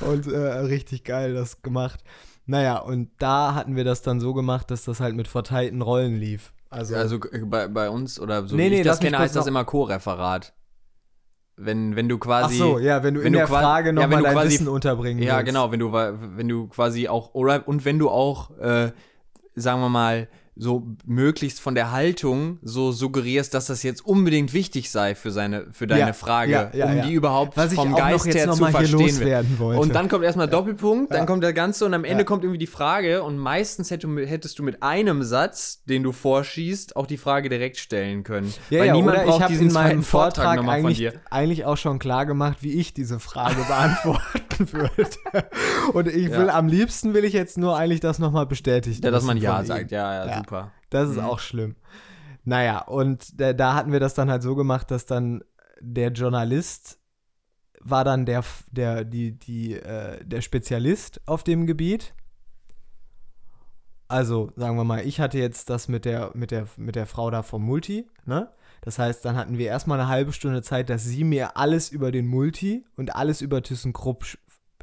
[0.00, 2.02] Und äh, richtig geil das gemacht.
[2.44, 6.16] Naja, und da hatten wir das dann so gemacht, dass das halt mit verteilten Rollen
[6.16, 6.52] lief.
[6.70, 9.34] Also, Also äh, bei, bei uns oder so Nee, wie nee, ich das kenne, heißt
[9.36, 10.54] das immer Co-Referat.
[11.56, 12.56] Wenn, wenn du ach quasi.
[12.56, 14.48] so, ja, wenn du wenn in du der Frage ja, nochmal wenn du dein quasi-
[14.54, 15.46] Wissen unterbringen Ja, willst.
[15.46, 18.92] genau, wenn du, wenn du quasi auch, oder, und wenn du auch, äh,
[19.54, 20.28] sagen wir mal,
[20.60, 25.66] so möglichst von der Haltung so suggerierst, dass das jetzt unbedingt wichtig sei für seine,
[25.72, 28.46] für deine Ja, Frage, ja, ja, um die überhaupt Was ich vom Geist jetzt her
[28.46, 28.98] noch zu verstehen.
[29.00, 29.80] loswerden wollte.
[29.80, 32.66] Und dann kommt erstmal Doppelpunkt, dann kommt der Ganze und am Ende kommt irgendwie die
[32.66, 37.48] Frage und meistens hätte, hättest du mit einem Satz, den du vorschießt, auch die Frage
[37.48, 38.52] direkt stellen können.
[38.68, 40.98] Ja, Weil ja, niemand braucht ich habe diesen in meinem Vortrag Vortrag nochmal von eigentlich,
[40.98, 41.12] dir.
[41.30, 45.08] eigentlich auch schon klar gemacht, wie ich diese Frage beantworten würde.
[45.94, 49.02] Und ich will, am liebsten will ich jetzt nur eigentlich das nochmal bestätigt.
[49.04, 50.42] Ja, dass man Ja sagt, ja, ja, Ja.
[50.50, 50.72] Super.
[50.90, 51.24] Das ist Mhm.
[51.24, 51.76] auch schlimm.
[52.44, 55.44] Naja, und da, da hatten wir das dann halt so gemacht, dass dann
[55.80, 56.98] der Journalist
[57.82, 62.14] war dann der, der, die, die, äh, der Spezialist auf dem Gebiet.
[64.08, 67.30] Also, sagen wir mal, ich hatte jetzt das mit der, mit der, mit der Frau
[67.30, 68.50] da vom Multi, ne?
[68.82, 72.10] Das heißt, dann hatten wir erstmal eine halbe Stunde Zeit, dass sie mir alles über
[72.10, 74.24] den Multi und alles über ThyssenKrupp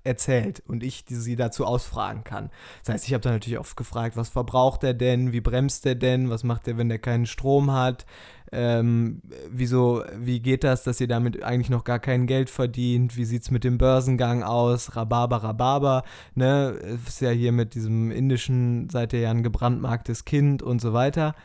[0.08, 2.50] erzählt und ich sie dazu ausfragen kann.
[2.84, 5.96] Das heißt, ich habe dann natürlich oft gefragt, was verbraucht er denn, wie bremst er
[5.96, 8.06] denn, was macht er, wenn er keinen Strom hat,
[8.52, 13.26] ähm, wieso, wie geht das, dass ihr damit eigentlich noch gar kein Geld verdient, wie
[13.26, 16.70] sieht es mit dem Börsengang aus, Rhabarber, Rhabarber, ne,
[17.06, 21.36] ist ja hier mit diesem indischen, seid ihr ja ein gebrandmarktes Kind und so weiter.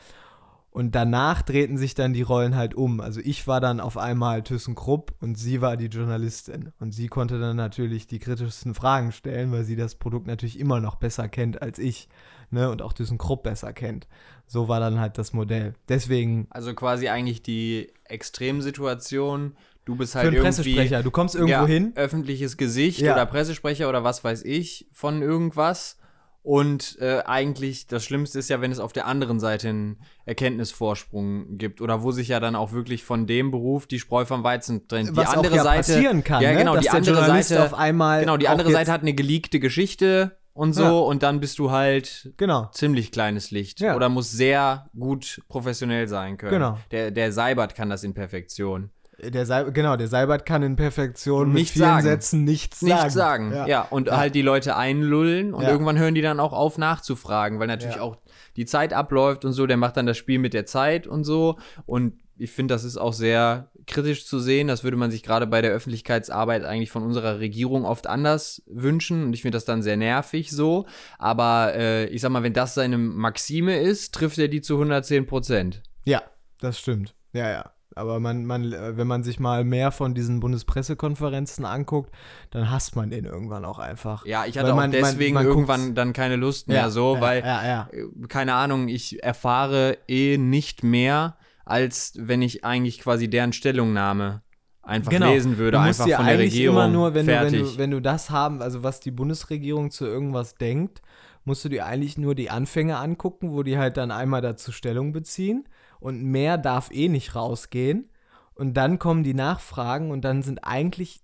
[0.72, 3.02] Und danach drehten sich dann die Rollen halt um.
[3.02, 6.72] Also ich war dann auf einmal ThyssenKrupp und sie war die Journalistin.
[6.80, 10.80] Und sie konnte dann natürlich die kritischsten Fragen stellen, weil sie das Produkt natürlich immer
[10.80, 12.08] noch besser kennt als ich.
[12.50, 12.70] Ne?
[12.70, 14.08] Und auch ThyssenKrupp besser kennt.
[14.46, 15.74] So war dann halt das Modell.
[15.90, 19.54] Deswegen Also quasi eigentlich die Extremsituation.
[19.84, 21.92] Du bist für halt einen irgendwie Pressesprecher, du kommst irgendwo ja, hin.
[21.96, 23.12] öffentliches Gesicht Ja.
[23.12, 25.98] oder Pressesprecher oder was weiß ich von irgendwas.
[26.44, 31.58] Und äh, eigentlich das Schlimmste ist ja, wenn es auf der anderen Seite einen Erkenntnisvorsprung
[31.58, 34.88] gibt oder wo sich ja dann auch wirklich von dem Beruf die Spreu vom Weizen
[34.88, 35.16] trennt.
[35.16, 36.58] Was die andere auch ja Seite passieren kann, ja ne?
[36.58, 39.60] genau, dass die der andere Seite auf einmal genau, die andere Seite hat eine geleakte
[39.60, 40.90] Geschichte und so Ja.
[40.90, 42.68] und dann bist du halt Genau.
[42.72, 43.94] ziemlich kleines Licht Ja.
[43.96, 46.52] oder muss sehr gut professionell sein können.
[46.52, 46.78] Genau.
[46.90, 48.90] Der, der Seibert kann das in Perfektion.
[49.24, 52.02] Der Sei, genau, der Seibert kann in Perfektion mit Nichts vielen sagen.
[52.02, 52.92] Sätzen nichts sagen.
[52.92, 53.52] Nichts sagen.
[53.68, 54.16] Ja, und Ja.
[54.16, 55.70] halt die Leute einlullen und Ja.
[55.70, 58.02] irgendwann hören die dann auch auf nachzufragen, weil natürlich Ja.
[58.02, 58.16] auch
[58.56, 61.58] die Zeit abläuft und so, der macht dann das Spiel mit der Zeit und so
[61.86, 64.66] und ich finde, das ist auch sehr kritisch zu sehen.
[64.66, 69.22] Das würde man sich gerade bei der Öffentlichkeitsarbeit eigentlich von unserer Regierung oft anders wünschen.
[69.24, 70.86] Und ich finde das dann sehr nervig so.
[71.18, 75.26] Aber äh, ich sag mal, wenn das seine Maxime ist, trifft er die zu 110
[75.26, 75.82] Prozent.
[76.04, 76.22] Ja,
[76.58, 77.14] das stimmt.
[77.32, 77.70] Ja, ja.
[77.94, 82.10] Aber man, man, äh, wenn man sich mal mehr von diesen Bundespressekonferenzen anguckt,
[82.50, 84.24] dann hasst man den irgendwann auch einfach.
[84.26, 86.76] Ja, ich hatte Weil auch man- man- deswegen man irgendwann guckt's- dann keine Lust mehr
[86.78, 92.42] Ja, so, ja, weil, ja, äh, keine Ahnung, ich erfahre eh nicht mehr, als wenn
[92.42, 94.42] ich eigentlich quasi deren Stellungnahme
[94.82, 95.82] einfach lesen würde, Genau.
[95.82, 96.76] du musst einfach dir von der Regierung.
[96.76, 97.72] immer nur, wenn du, wenn, fertig.
[97.74, 101.02] du, wenn du das haben, also was die Bundesregierung zu irgendwas denkt,
[101.44, 105.12] musst du dir eigentlich nur die Anfänge angucken, wo die halt dann einmal dazu Stellung
[105.12, 105.64] beziehen
[106.02, 108.10] und mehr darf eh nicht rausgehen
[108.54, 111.20] und dann kommen die Nachfragen und dann sind eigentlich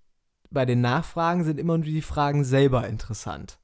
[0.50, 3.58] bei den Nachfragen sind immer nur die Fragen selber interessant.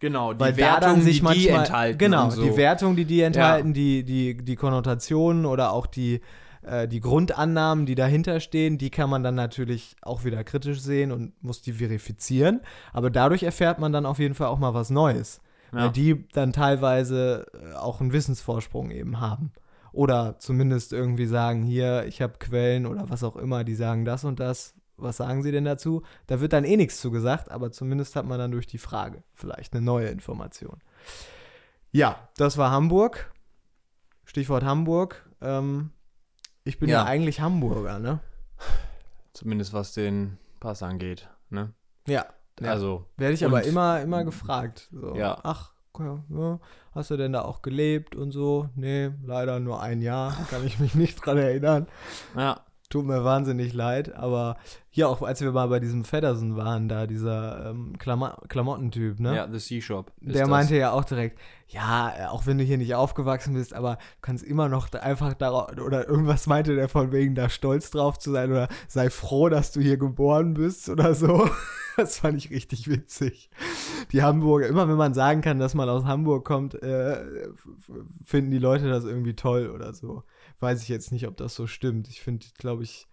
[0.00, 1.98] genau, die Weil Wertung, sich die manchmal, die enthalten.
[1.98, 2.42] Genau, so.
[2.42, 6.20] die Wertung, die die enthalten, die, die, die Konnotationen oder auch die,
[6.62, 11.12] äh, die Grundannahmen, die dahinter stehen, die kann man dann natürlich auch wieder kritisch sehen
[11.12, 12.60] und muss die verifizieren.
[12.92, 15.40] Aber dadurch erfährt man dann auf jeden Fall auch mal was Neues.
[15.72, 15.84] Ja.
[15.84, 19.52] Weil die dann teilweise äh, auch einen Wissensvorsprung eben haben.
[19.92, 24.24] Oder zumindest irgendwie sagen, hier, ich habe Quellen oder was auch immer, die sagen das
[24.24, 24.74] und das.
[24.96, 26.02] Was sagen sie denn dazu?
[26.26, 29.22] Da wird dann eh nichts zu gesagt, aber zumindest hat man dann durch die Frage
[29.34, 30.78] vielleicht eine neue Information.
[31.90, 33.32] Ja, das war Hamburg.
[34.24, 35.28] Stichwort Hamburg.
[35.40, 35.90] Ähm,
[36.64, 36.98] ich bin ja.
[36.98, 37.04] Ja.
[37.06, 38.20] eigentlich Hamburger, ne?
[39.32, 41.28] Zumindest was den Pass angeht.
[41.48, 41.72] Ne?
[42.06, 42.26] Ja.
[42.62, 44.88] Also, Werde ich aber immer, immer gefragt.
[44.92, 45.38] So, Ja.
[45.42, 46.60] Ach, ja, ja,
[46.92, 48.68] hast du denn da auch gelebt und so?
[48.74, 50.36] Nee, leider nur ein Jahr.
[50.50, 51.86] Kann ich mich nicht dran erinnern.
[52.36, 52.60] ja.
[52.88, 54.16] Tut mir wahnsinnig leid.
[54.16, 54.56] Aber
[54.88, 59.36] hier auch, als wir mal bei diesem Feddersen waren, da dieser ähm, Klama Klamottentyp, ne?
[59.36, 60.10] Ja, The Sea Shop.
[60.20, 60.48] Der das.
[60.48, 61.38] meinte ja auch direkt,
[61.72, 65.34] ja, äh, auch wenn du hier nicht aufgewachsen bist, aber du kannst immer noch einfach
[65.34, 69.48] darauf, oder irgendwas meinte der von wegen, da stolz drauf zu sein oder sei froh,
[69.48, 71.48] dass du hier geboren bist oder so.
[71.96, 73.50] Das fand ich richtig witzig.
[74.12, 77.48] Die Hamburger, immer wenn man sagen kann, dass man aus Hamburg kommt, äh,
[78.24, 80.22] finden die Leute das irgendwie toll oder so.
[80.60, 82.08] Weiß ich jetzt nicht, ob das so stimmt.
[82.08, 83.06] Ich finde, glaube ich,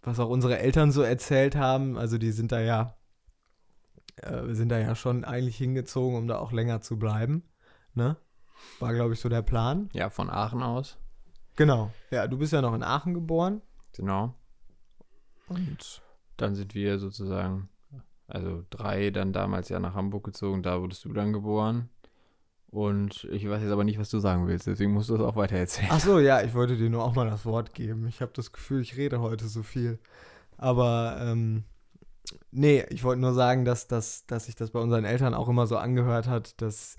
[0.00, 2.96] was auch unsere Eltern so erzählt haben, also die sind da ja
[4.16, 7.42] äh, sind da ja schon eigentlich hingezogen, um da auch länger zu bleiben.
[7.94, 8.16] Ne?
[8.80, 9.88] War, glaube ich, so der Plan.
[9.92, 10.98] Ja, von Aachen aus.
[11.56, 11.92] Genau.
[12.10, 13.62] Ja, du bist ja noch in Aachen geboren.
[13.96, 14.34] Genau.
[15.48, 16.02] Und
[16.36, 17.68] Dann sind wir sozusagen,
[18.26, 21.90] also drei dann damals ja nach Hamburg gezogen, da wurdest du dann geboren.
[22.74, 25.36] Und ich weiß jetzt aber nicht, was du sagen willst, deswegen musst du das auch
[25.36, 25.90] weiter erzählen.
[25.92, 28.08] ach so, ja, ich wollte dir nur auch mal das Wort geben.
[28.08, 30.00] Ich habe das Gefühl, ich rede heute so viel.
[30.56, 31.62] Aber ähm,
[32.50, 35.68] nee, ich wollte nur sagen, dass, dass, dass sich das bei unseren Eltern auch immer
[35.68, 36.96] so angehört hat, dass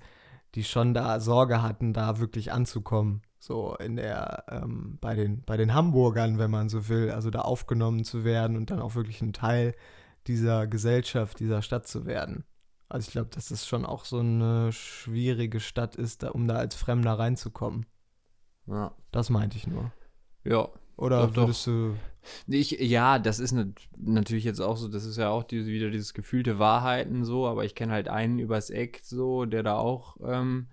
[0.56, 3.22] die schon da Sorge hatten, da wirklich anzukommen.
[3.38, 7.42] So in der, ähm, bei, den, bei den Hamburgern, wenn man so will, also da
[7.42, 9.74] aufgenommen zu werden und dann auch wirklich ein Teil
[10.26, 12.44] dieser Gesellschaft, dieser Stadt zu werden.
[12.88, 16.56] Also ich glaube, dass das schon auch so eine schwierige Stadt ist, da, um da
[16.56, 17.86] als Fremder reinzukommen.
[18.66, 18.92] Ja.
[19.12, 19.92] Das meinte ich nur.
[20.42, 20.68] Ja.
[20.96, 21.42] Oder Doch, doch.
[21.44, 21.96] würdest du.
[22.48, 25.90] Ich, ja, das ist nat natürlich jetzt auch so, das ist ja auch diese, wieder
[25.90, 30.16] dieses gefühlte Wahrheiten so, aber ich kenne halt einen übers Eck so, der da auch
[30.24, 30.66] ähm,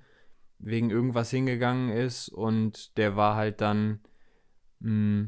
[0.57, 3.99] wegen irgendwas hingegangen ist und der war halt dann,
[4.79, 5.27] mh,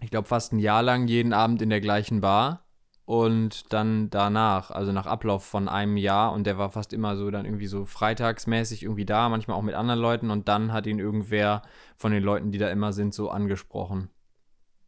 [0.00, 2.64] ich glaube, fast ein Jahr lang jeden Abend in der gleichen Bar
[3.04, 7.30] und dann danach, also nach Ablauf von einem Jahr und der war fast immer so
[7.30, 10.98] dann irgendwie so freitagsmäßig irgendwie da, manchmal auch mit anderen Leuten und dann hat ihn
[10.98, 11.62] irgendwer
[11.96, 14.08] von den Leuten, die da immer sind, so angesprochen.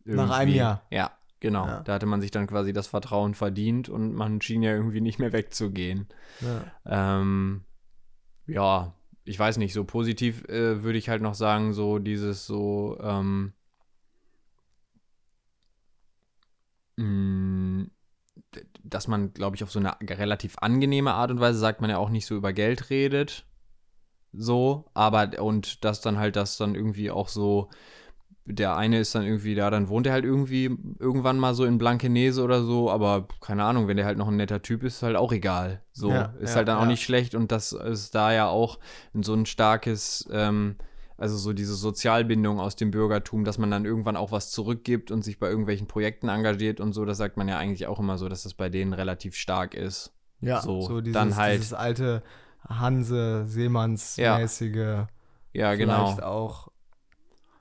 [0.05, 0.57] Nach einem Irgendwie.
[0.57, 0.83] Jahr?
[0.91, 1.67] Ja, genau.
[1.67, 1.81] Ja.
[1.83, 5.19] Da hatte man sich dann quasi das Vertrauen verdient und man schien ja irgendwie nicht
[5.19, 6.09] mehr wegzugehen.
[6.41, 7.21] Ja.
[7.21, 7.65] Ähm,
[8.47, 8.93] ja,
[9.25, 13.55] ich weiß nicht, so positiv äh, würde ich halt noch sagen, so dieses so, ähm,
[16.97, 17.94] mh, d-
[18.83, 21.99] dass man, glaube ich, auf so eine relativ angenehme Art und Weise, sagt man ja
[21.99, 23.47] auch nicht so über Geld redet.
[24.33, 27.71] So, aber und dass dann halt das dann irgendwie auch so,
[28.47, 30.65] der eine ist dann irgendwie da, dann wohnt er halt irgendwie
[30.99, 34.37] irgendwann mal so in Blankenese oder so, aber keine Ahnung, wenn der halt noch ein
[34.37, 35.83] netter Typ ist, ist halt auch egal.
[35.93, 36.89] So, Ja, ist ja, halt dann auch ja.
[36.89, 38.79] nicht schlecht und das ist da ja auch
[39.15, 40.77] so ein starkes, ähm,
[41.17, 45.23] also so diese Sozialbindung aus dem Bürgertum, dass man dann irgendwann auch was zurückgibt und
[45.23, 48.29] sich bei irgendwelchen Projekten engagiert und so, das sagt man ja eigentlich auch immer so,
[48.29, 50.13] dass das bei denen relativ stark ist.
[50.41, 52.23] Ja, So, so, dieses, dann halt- dieses alte
[52.69, 55.07] Hanse, Seemannsmäßige.
[55.53, 56.07] Ja, genau.
[56.07, 56.69] Vielleicht auch.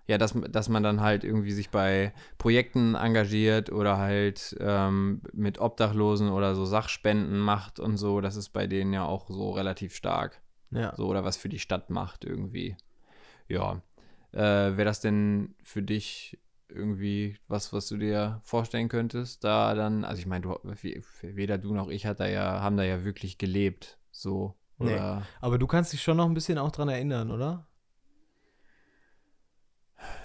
[0.06, 5.60] Ja, dass, dass man dann halt irgendwie sich bei Projekten engagiert oder halt ähm, mit
[5.60, 9.96] Obdachlosen oder so Sachspenden macht und so, das ist bei denen ja auch so relativ
[9.96, 10.42] stark.
[10.72, 10.94] Ja.
[10.98, 12.76] So, oder was für die Stadt macht irgendwie.
[13.48, 13.82] Ja.
[14.32, 14.40] Äh,
[14.78, 20.20] Wäre das denn für dich irgendwie was, was du dir vorstellen könntest, da dann, also
[20.20, 20.58] ich meine, du,
[21.22, 24.56] weder du noch ich hat da ja, haben da ja wirklich gelebt, so.
[24.80, 25.20] Oder?
[25.20, 25.26] Nee.
[25.40, 27.68] Aber du kannst dich schon noch ein bisschen auch dran erinnern, oder?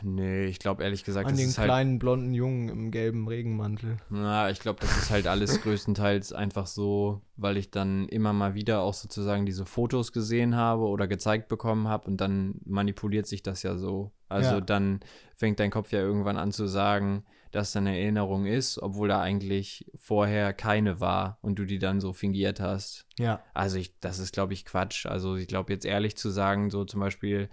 [0.02, 1.66] Nee, ich glaube ehrlich gesagt, An das den halt.
[1.66, 3.96] kleinen blonden Jungen im gelben Regenmantel.
[4.10, 8.54] Na, ich glaube, das ist halt alles größtenteils einfach so, weil ich dann immer mal
[8.54, 13.42] wieder auch sozusagen diese Fotos gesehen habe oder gezeigt bekommen habe und dann manipuliert sich
[13.42, 14.12] das ja so.
[14.28, 14.60] Also Ja.
[14.60, 15.00] dann
[15.36, 19.22] fängt dein Kopf ja irgendwann an zu sagen, dass da eine Erinnerung ist, obwohl da
[19.22, 23.06] eigentlich vorher keine war und du die dann so fingiert hast.
[23.18, 23.42] Ja.
[23.54, 25.06] Also ich, das ist, glaube ich, Quatsch.
[25.06, 27.48] Also ich glaube jetzt ehrlich zu sagen, so zum Beispiel,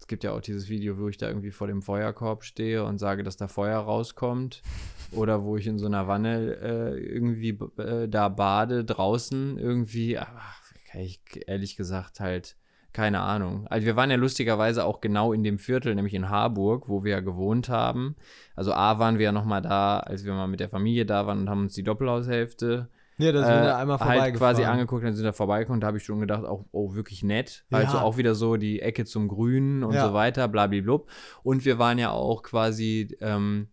[0.00, 2.98] es gibt ja auch dieses Video, wo ich da irgendwie vor dem Feuerkorb stehe und
[2.98, 4.62] sage, dass da Feuer rauskommt.
[5.12, 10.14] Oder wo ich in so einer Wanne äh, irgendwie äh, da bade, draußen irgendwie.
[10.90, 12.56] Kann ich ehrlich gesagt halt
[12.92, 13.66] keine Ahnung.
[13.68, 17.12] Also wir waren ja lustigerweise auch genau in dem Viertel, nämlich in Harburg, wo wir
[17.12, 18.16] ja gewohnt haben.
[18.56, 21.26] Also A waren wir ja noch mal da, als wir mal mit der Familie da
[21.26, 22.88] waren und haben uns die Doppelhaushälfte
[23.22, 24.54] Ja, das sind äh, wir einmal halt vorbeigefahren.
[24.56, 27.64] quasi angeguckt, dann sind wir vorbeigekommen, da habe ich schon gedacht, auch, oh, wirklich nett.
[27.70, 28.02] Also Ja.
[28.02, 30.06] auch wieder so die Ecke zum Grünen und Ja.
[30.08, 31.08] so weiter, blablablub.
[31.42, 33.68] Und wir waren ja auch quasi, ähm,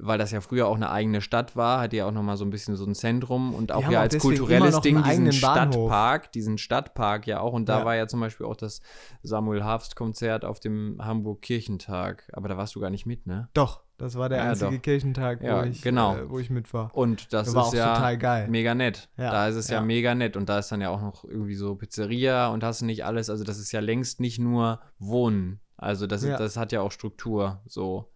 [0.00, 2.50] weil das ja früher auch eine eigene Stadt war, hatte ja auch nochmal so ein
[2.50, 5.32] bisschen so ein Zentrum und auch ja als kulturelles Ding einen diesen.
[5.32, 7.52] Stadtpark, diesen Stadtpark ja auch.
[7.52, 7.84] Und da Ja.
[7.84, 8.80] war ja zum Beispiel auch das
[9.22, 12.24] Samuel Harfst Konzert auf dem Hamburg Kirchentag.
[12.32, 13.50] Aber da warst du gar nicht mit, ne?
[13.52, 14.82] Doch, das war der Ja, einzige doch.
[14.82, 16.16] Kirchentag, Ja, wo, ich, genau.
[16.16, 16.94] äh, wo ich mit war.
[16.94, 18.48] Und das Das war ist auch ja total geil.
[18.48, 19.08] mega nett.
[19.16, 19.80] Ja, Da ist es ja.
[19.80, 20.36] mega nett.
[20.36, 23.30] Und da ist dann ja auch noch irgendwie so Pizzeria und hast du nicht alles.
[23.30, 25.60] Also das ist ja längst nicht nur Wohnen.
[25.76, 27.62] Also das, ist, das hat ja auch Struktur.
[27.66, 28.08] So,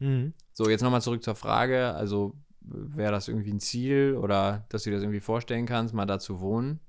[0.00, 0.34] Mhm.
[0.52, 1.94] so jetzt nochmal zurück zur Frage.
[1.94, 6.06] Also wäre das irgendwie ein Ziel oder dass du dir das irgendwie vorstellen kannst, mal
[6.06, 6.80] da zu wohnen?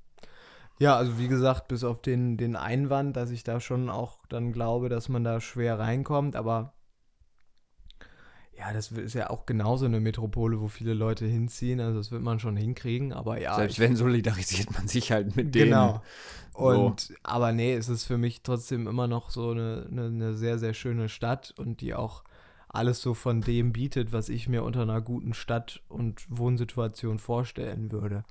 [0.80, 4.52] Ja, also wie gesagt, bis auf den, den Einwand, dass ich da schon auch dann
[4.52, 6.74] glaube, dass man da schwer reinkommt, aber
[8.58, 12.22] ja, das ist ja auch genauso eine Metropole, wo viele Leute hinziehen, also das wird
[12.22, 13.56] man schon hinkriegen, aber ja.
[13.56, 15.72] Selbst wenn solidarisiert man sich halt mit denen.
[15.72, 16.02] Genau.
[16.54, 16.64] So.
[16.64, 20.58] Und aber nee, es ist für mich trotzdem immer noch so eine, eine, eine sehr,
[20.58, 22.24] sehr schöne Stadt und die auch
[22.70, 27.92] alles so von dem bietet, was ich mir unter einer guten Stadt- und Wohnsituation vorstellen
[27.92, 28.24] würde.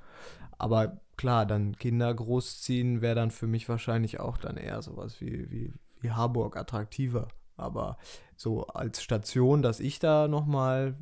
[0.58, 5.50] Aber klar, dann Kinder großziehen wäre dann für mich wahrscheinlich auch dann eher sowas wie,
[5.50, 7.28] wie, wie Harburg attraktiver.
[7.56, 7.98] Aber
[8.36, 10.96] so als Station, dass ich da nochmal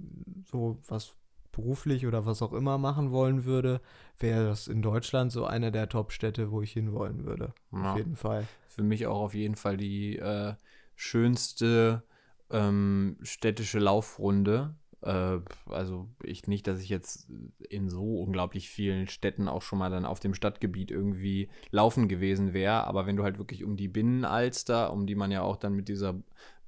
[0.45, 1.15] so was
[1.51, 3.81] beruflich oder was auch immer machen wollen würde,
[4.19, 7.53] wäre das in Deutschland so eine der Top-Städte, wo ich hinwollen würde.
[7.73, 7.93] Ja.
[7.93, 8.47] Auf jeden Fall.
[8.69, 10.55] Für mich auch auf jeden Fall die äh,
[10.97, 12.03] schönste
[12.51, 14.75] ähm, städtische Laufrunde.
[15.03, 17.29] Äh, also ich nicht, dass ich jetzt
[17.69, 22.53] in so unglaublich vielen Städten auch schon mal dann auf dem Stadtgebiet irgendwie laufen gewesen
[22.53, 25.75] wäre, aber wenn du halt wirklich um die Binnenalster, um die man ja auch dann
[25.75, 26.15] mit dieser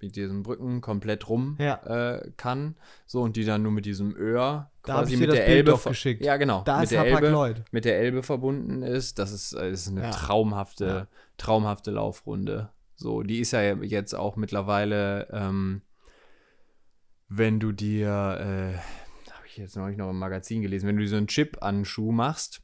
[0.01, 1.77] mit diesen Brücken komplett rum Ja.
[2.17, 5.79] äh, kann, so und die dann nur mit diesem Öhr Da quasi mit der Elbe
[5.83, 6.23] geschickt.
[6.23, 6.63] Ja, genau.
[6.67, 7.63] Da mit ist der Hapag Elbe Lloyd.
[7.71, 9.19] mit der Elbe verbunden ist.
[9.19, 10.11] Das ist, äh, ist eine Ja.
[10.11, 11.07] traumhafte, Ja.
[11.39, 12.69] traumhafte Laufrunde.
[12.97, 15.81] So, die ist ja jetzt auch mittlerweile, ähm,
[17.37, 21.09] wenn du dir, äh, habe ich jetzt neulich noch im Magazin gelesen, wenn du dir
[21.09, 22.63] so einen Chip an den Schuh machst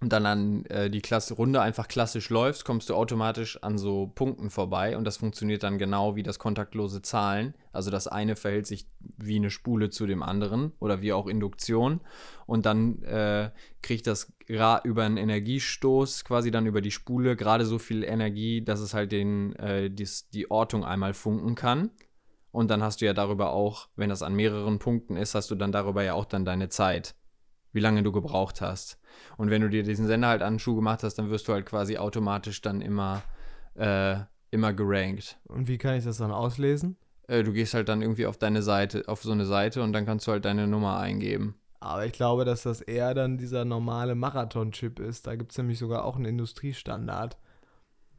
[0.00, 4.12] und dann an äh, die Klasse Runde einfach klassisch läufst, kommst du automatisch an so
[4.14, 7.54] Punkten vorbei und das funktioniert dann genau wie das kontaktlose Zahlen.
[7.72, 12.00] Also das eine verhält sich wie eine Spule zu dem anderen oder wie auch Induktion
[12.46, 13.50] und dann äh,
[13.82, 18.80] kriegt das über einen Energiestoß quasi dann über die Spule gerade so viel Energie, dass
[18.80, 21.90] es halt den, äh, dies, die Ortung einmal funken kann.
[22.54, 25.56] Und dann hast du ja darüber auch, wenn das an mehreren Punkten ist, hast du
[25.56, 27.16] dann darüber ja auch dann deine Zeit,
[27.72, 29.00] wie lange du gebraucht hast.
[29.36, 31.52] Und wenn du dir diesen Sender halt an den Schuh gemacht hast, dann wirst du
[31.52, 33.22] halt quasi automatisch dann immer,
[33.74, 34.18] äh,
[34.52, 35.36] immer gerankt.
[35.48, 36.96] Und wie kann ich das dann auslesen?
[37.26, 40.06] Äh, du gehst halt dann irgendwie auf deine Seite, auf so eine Seite und dann
[40.06, 41.56] kannst du halt deine Nummer eingeben.
[41.80, 45.26] Aber ich glaube, dass das eher dann dieser normale Marathon-Chip ist.
[45.26, 47.36] Da gibt es nämlich sogar auch einen Industriestandard.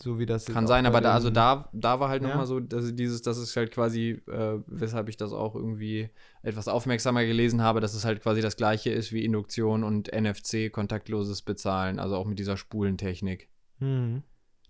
[0.01, 2.29] So wie das Kann sein, aber da, also da, da war halt Ja.
[2.29, 6.09] nochmal so, dass dieses, das ist halt quasi, äh, weshalb ich das auch irgendwie
[6.41, 10.69] etwas aufmerksamer gelesen habe, dass es halt quasi das gleiche ist wie Induktion und NFC,
[10.71, 13.49] kontaktloses Bezahlen, also auch mit dieser Spulentechnik.
[13.79, 14.23] Mhm.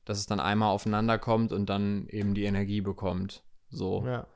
[0.05, 3.43] Dass es dann einmal aufeinander kommt und dann eben die Energie bekommt.
[3.69, 4.05] So.
[4.05, 4.28] Ja.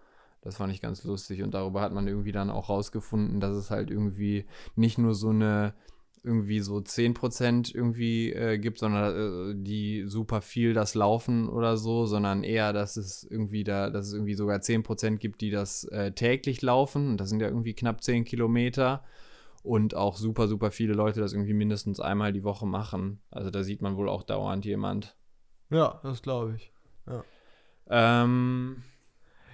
[0.42, 3.70] Das fand ich ganz lustig und darüber hat man irgendwie dann auch rausgefunden, dass es
[3.70, 5.74] halt irgendwie nicht nur so eine
[6.24, 12.06] irgendwie so 10% irgendwie äh, gibt, sondern äh, die super viel das laufen oder so,
[12.06, 16.12] sondern eher, dass es irgendwie da, dass es irgendwie sogar 10% gibt, die das äh,
[16.12, 17.10] täglich laufen.
[17.12, 19.04] Und das sind ja irgendwie knapp 10 Kilometer.
[19.62, 23.20] Und auch super, super viele Leute das irgendwie mindestens einmal die Woche machen.
[23.30, 25.18] Also da sieht man wohl auch dauernd jemand.
[25.70, 26.72] Ja, das glaube ich.
[27.90, 28.84] Ähm,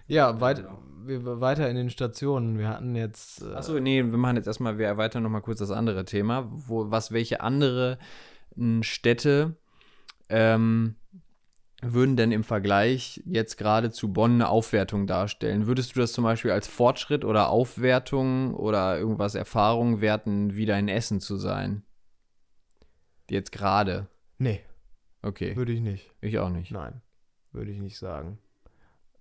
[0.08, 0.64] Ja, weit,
[1.06, 2.58] wir, weiter in den Stationen.
[2.58, 3.42] Wir hatten jetzt.
[3.42, 6.48] Äh, Achso, nee, wir machen jetzt erstmal, wir erweitern nochmal kurz das andere Thema.
[6.52, 7.98] Wo, was, welche andere
[8.56, 9.56] m, Städte
[10.30, 10.96] ähm,
[11.82, 15.68] würden denn im Vergleich jetzt gerade zu Bonn eine Aufwertung darstellen?
[15.68, 20.88] Würdest du das zum Beispiel als Fortschritt oder Aufwertung oder irgendwas Erfahrung werten, wieder in
[20.88, 21.84] Essen zu sein?
[23.30, 24.08] Jetzt gerade.
[24.38, 24.62] nee,
[25.22, 26.12] Okay, würde ich nicht.
[26.22, 26.70] ich auch nicht.
[26.70, 27.02] Nein,
[27.52, 28.38] würde ich nicht sagen.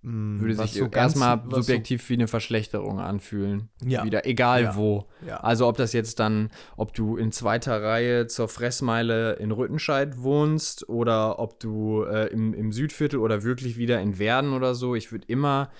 [0.07, 3.69] Mm, Würde was sich so ganz- erstmal was so- subjektiv wie eine Verschlechterung anfühlen.
[3.83, 4.03] Ja.
[4.03, 4.75] Wieder, egal Ja.
[4.75, 5.07] wo.
[5.25, 5.37] Ja.
[5.37, 10.87] Also ob das jetzt dann, ob du in zweiter Reihe zur Fressmeile in Rüttenscheid wohnst
[10.89, 15.11] oder ob du äh, im, im Südviertel oder wirklich wieder in Werden oder so, ich
[15.11, 15.71] würde immer,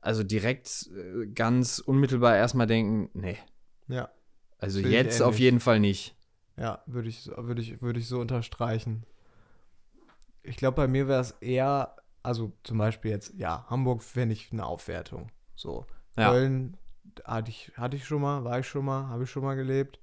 [0.00, 3.36] also direkt äh, ganz unmittelbar erstmal denken, nee,
[3.88, 4.08] ja.
[4.58, 6.14] also ich jetzt auf jeden Fall nicht.
[6.58, 9.04] Ja, würde ich, würde ich, würde ich so unterstreichen.
[10.42, 11.94] Ich glaube, bei mir wäre es eher,
[12.26, 15.30] also zum Beispiel jetzt, ja, Hamburg fände ich eine Aufwertung.
[15.54, 15.86] So.
[16.16, 16.30] Ja.
[16.30, 16.76] Köln
[17.24, 19.98] hatte ich, hatte ich schon mal, war ich schon mal, habe ich schon mal gelebt.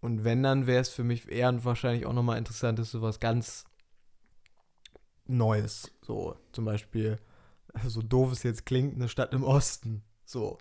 [0.00, 3.20] Und wenn, dann wäre es für mich eher und wahrscheinlich auch nochmal interessant, ist sowas
[3.20, 3.64] ganz
[5.26, 5.90] Neues.
[6.02, 7.18] So, zum Beispiel,
[7.86, 10.02] so doof es jetzt klingt, eine Stadt im Osten.
[10.24, 10.58] So,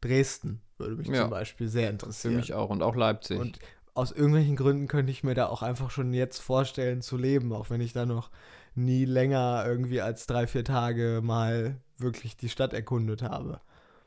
[0.00, 1.22] Dresden würde mich Ja.
[1.22, 2.36] zum Beispiel sehr Für interessieren.
[2.36, 3.38] mich auch und auch Leipzig.
[3.38, 3.58] Und
[3.94, 7.68] aus irgendwelchen Gründen könnte ich mir da auch einfach schon jetzt vorstellen zu leben, auch
[7.70, 8.30] wenn ich da noch
[8.74, 13.60] nie länger irgendwie als drei, vier Tage mal wirklich die Stadt erkundet habe.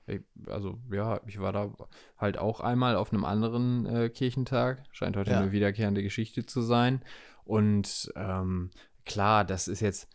[0.07, 1.71] Ich, also ja, ich war da
[2.17, 4.83] halt auch einmal auf einem anderen äh, Kirchentag.
[4.91, 5.39] Scheint heute Ja.
[5.39, 7.01] eine wiederkehrende Geschichte zu sein.
[7.45, 8.69] Und ähm,
[9.05, 10.09] klar, das ist jetzt,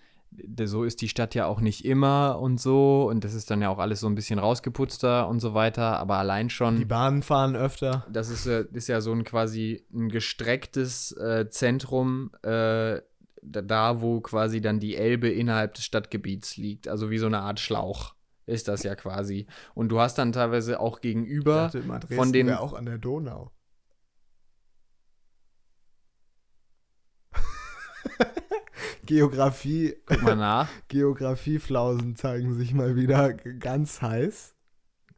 [0.64, 3.08] so ist die Stadt ja auch nicht immer und so.
[3.08, 5.98] Und das ist dann ja auch alles so ein bisschen rausgeputzter und so weiter.
[5.98, 8.06] Aber allein Die schon, Bahnen fahren öfter.
[8.10, 12.30] das ist, ist ja so ein quasi ein gestrecktes äh, Zentrum.
[12.42, 13.00] Äh,
[13.42, 16.88] da- wo quasi dann die Elbe innerhalb des Stadtgebiets liegt.
[16.88, 18.14] Also wie so eine Art Schlauch
[18.46, 19.46] ist das ja quasi.
[19.74, 22.98] Und du hast dann teilweise auch Ich gegenüber dachte immer, von den- auch an der
[22.98, 23.50] Donau.
[29.06, 30.68] Geografie, Guck mal nach.
[30.88, 34.54] Geografieflausen zeigen sich mal wieder ganz heiß.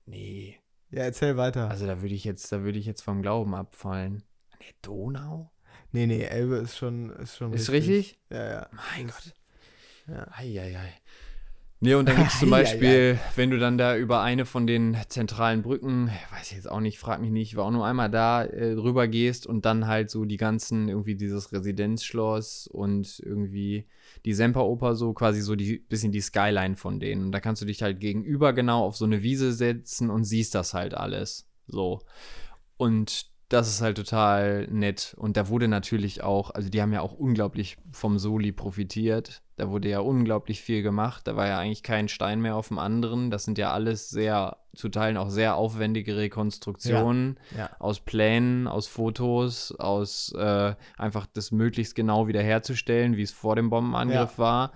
[0.07, 0.59] Nee.
[0.91, 1.69] Ja, erzähl weiter.
[1.71, 4.23] Also da würde ich jetzt, da würde ich jetzt vom Glauben abfallen.
[4.51, 5.51] An der Donau?
[5.93, 8.19] Nee, nee, Elbe ist schon ist schon Ist richtig?
[8.31, 8.67] Ja, ja.
[8.97, 9.35] Mein Ist- Gott.
[10.09, 10.27] Ja.
[10.37, 10.93] Eieiei.
[11.83, 12.51] Nee, und dann gibt es zum.
[12.51, 16.81] Beispiel, wenn du dann da über eine von den zentralen Brücken, weiß ich jetzt auch
[16.81, 19.87] nicht, frag mich nicht, ich war auch nur einmal da, äh, rüber gehst und dann
[19.87, 23.87] halt so die ganzen, irgendwie dieses Residenzschloss und irgendwie
[24.27, 27.25] die Semperoper, so quasi so die bisschen die Skyline von denen.
[27.27, 30.55] Und da kannst du dich halt gegenüber genau auf so eine Wiese setzen und siehst
[30.55, 31.47] das halt alles.
[31.67, 32.01] So.
[32.77, 35.15] Und das ist halt total nett.
[35.19, 39.43] Und da wurde natürlich auch, also die haben ja auch unglaublich vom Soli profitiert.
[39.57, 41.27] Da wurde ja unglaublich viel gemacht.
[41.27, 43.31] Da war ja eigentlich kein Stein mehr auf dem anderen.
[43.33, 47.69] Das sind ja alles sehr, zu Teilen auch sehr aufwendige Rekonstruktionen Ja.
[47.81, 53.69] aus Plänen, aus Fotos, aus äh, einfach das möglichst genau wiederherzustellen, wie es vor dem
[53.69, 54.73] Bombenangriff war.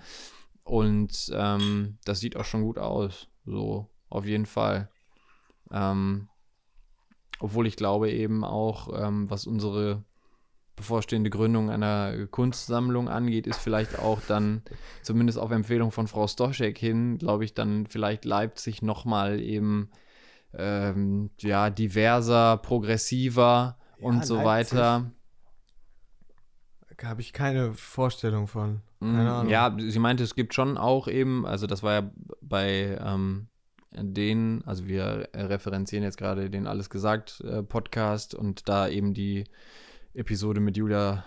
[0.64, 3.28] Und ähm, das sieht auch schon gut aus.
[3.46, 4.88] So, auf jeden Fall.
[5.70, 6.28] Ähm,
[7.38, 10.04] obwohl ich glaube eben auch, ähm, was unsere
[10.76, 14.62] bevorstehende Gründung einer Kunstsammlung angeht, ist vielleicht auch dann,
[15.02, 19.90] zumindest auf Empfehlung von Frau Stoschek hin, glaube ich, dann vielleicht Leipzig nochmal eben
[20.52, 24.78] ähm, ja, diverser, progressiver Ja, und so Leipzig.
[24.78, 25.10] weiter.
[26.96, 28.80] Da habe ich keine Vorstellung von.
[29.00, 29.52] Keine Ahnung.
[29.52, 32.10] Ja, sie meinte, es gibt schon auch eben, also das war ja
[32.40, 33.48] bei ähm,
[33.96, 39.44] den, also wir referenzieren jetzt gerade den Alles gesagt äh, Podcast und da eben die
[40.14, 41.24] Episode mit Julia,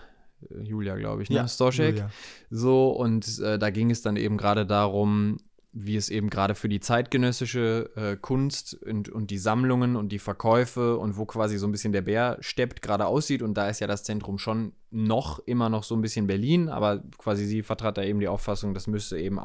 [0.50, 1.48] äh, Julia glaube ich, ne?
[1.48, 1.96] Stoschek.
[1.96, 2.10] Julia.
[2.50, 5.38] So, und äh, da ging es dann eben gerade darum,
[5.72, 10.18] wie es eben gerade für die zeitgenössische äh, Kunst und, und die Sammlungen und die
[10.18, 13.42] Verkäufe und wo quasi so ein bisschen der Bär steppt gerade aussieht.
[13.42, 17.02] Und da ist ja das Zentrum schon noch, immer noch so ein bisschen Berlin, aber
[17.18, 19.38] quasi sie vertrat da eben die Auffassung, das müsste eben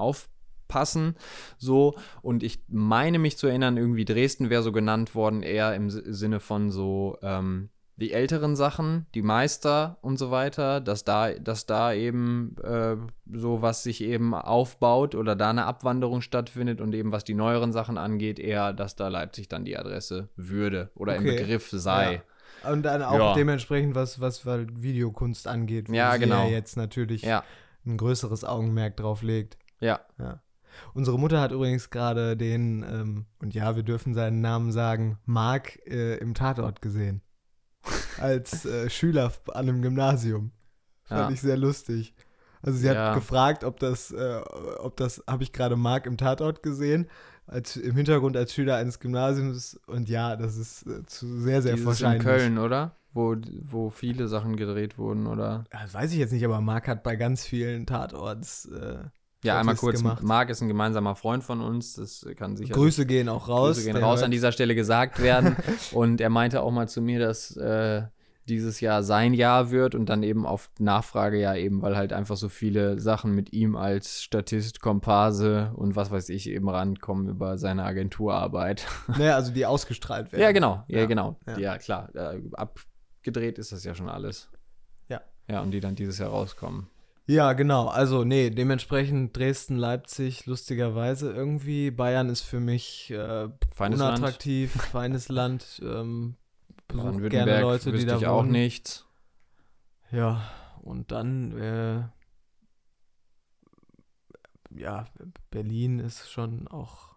[0.74, 1.16] aufpassen.
[1.58, 5.90] So, und ich meine mich zu erinnern, irgendwie Dresden wäre so genannt worden, eher im
[5.90, 11.32] Si- Sinne von so, ähm, die älteren Sachen, die Meister und so weiter, dass da,
[11.34, 12.96] dass da eben äh,
[13.32, 17.72] so was sich eben aufbaut oder da eine Abwanderung stattfindet und eben was die neueren
[17.72, 21.38] Sachen angeht, eher, dass da Leipzig dann die Adresse würde oder im Okay.
[21.38, 22.24] Begriff sei.
[22.68, 23.36] Und dann auch Ja.
[23.36, 26.46] dementsprechend, was, was Videokunst angeht, wo Ja, sie genau.
[26.48, 27.44] ja jetzt natürlich Ja,
[27.86, 29.58] ein größeres Augenmerk drauf legt.
[29.82, 30.00] ja.
[30.18, 30.42] Ja.
[30.94, 35.80] Unsere Mutter hat übrigens gerade den, ähm, und ja, wir dürfen seinen Namen sagen, Mark
[35.88, 37.22] äh, im Tatort gesehen.
[38.20, 40.52] Als äh, Schüler an einem Gymnasium.
[41.04, 41.30] Fand Ja.
[41.34, 42.14] ich sehr lustig.
[42.62, 43.08] Also sie Ja.
[43.08, 44.42] hat gefragt, ob das, äh,
[44.80, 47.08] ob das, habe ich gerade Marc im Tatort gesehen,
[47.46, 49.78] als im Hintergrund als Schüler eines Gymnasiums.
[49.88, 52.24] Und ja, das ist äh, zu sehr, sehr Dieses in wahrscheinlich.
[52.24, 52.96] Köln, oder?
[53.12, 55.66] Wo, wo viele Sachen gedreht wurden, oder?
[55.70, 58.66] Das weiß ich jetzt nicht, aber Marc hat bei ganz vielen Tatorts.
[58.66, 59.04] Äh,
[59.44, 59.98] Ja, einmal kurz.
[60.00, 60.24] gemacht.
[60.24, 61.94] Marc ist ein gemeinsamer Freund von uns.
[61.96, 62.74] Das kann sicher.
[62.74, 63.76] Grüße gehen auch raus.
[63.78, 65.56] Grüße gehen raus hört- an dieser Stelle gesagt werden.
[65.94, 68.04] und er meinte auch mal zu mir, dass äh,
[68.50, 72.36] dieses Jahr sein Jahr wird und dann eben auf Nachfrage ja eben, weil halt einfach
[72.36, 77.58] so viele Sachen mit ihm als Statist, Komparse und was weiß ich eben rankommen über
[77.58, 78.86] seine Agenturarbeit.
[79.18, 80.42] Naja, also die ausgestrahlt werden.
[80.42, 80.84] Ja, genau.
[80.90, 81.38] Ja, Ja, genau.
[81.48, 81.58] ja.
[81.58, 82.10] Ja, klar.
[82.16, 84.50] Äh, abgedreht ist das ja schon alles.
[85.08, 85.22] Ja.
[85.50, 86.88] Ja, und die dann dieses Jahr rauskommen.
[87.26, 87.88] Ja, genau.
[87.88, 91.90] Also, nee, dementsprechend Dresden, Leipzig, lustigerweise irgendwie.
[91.90, 94.20] Bayern ist für mich äh, Feines Land.
[94.20, 95.82] unattraktiv, feines Land.
[95.84, 96.36] Ähm,
[96.88, 98.52] besuch gerne Leute, die da ich auch wohnen.
[98.52, 99.06] nichts.
[100.12, 100.42] Ja,
[100.82, 102.04] und dann, äh,
[104.78, 105.06] ja,
[105.50, 107.16] Berlin ist schon auch,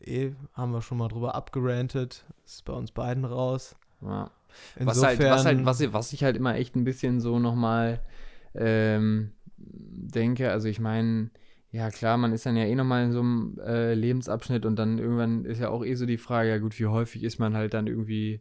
[0.00, 2.24] eh, haben wir schon mal drüber abgerantet.
[2.44, 3.76] Ist bei uns beiden raus.
[4.00, 4.30] Ja.
[4.76, 8.00] Insofern, Was halt, was halt, was, was ich halt immer echt ein bisschen so nochmal
[8.54, 11.30] ähm, denke, also ich meine,
[11.70, 14.98] ja klar, man ist dann ja eh nochmal in so einem äh, Lebensabschnitt und dann
[14.98, 17.74] irgendwann ist ja auch eh so die Frage, ja gut, wie häufig ist man halt
[17.74, 18.40] dann irgendwie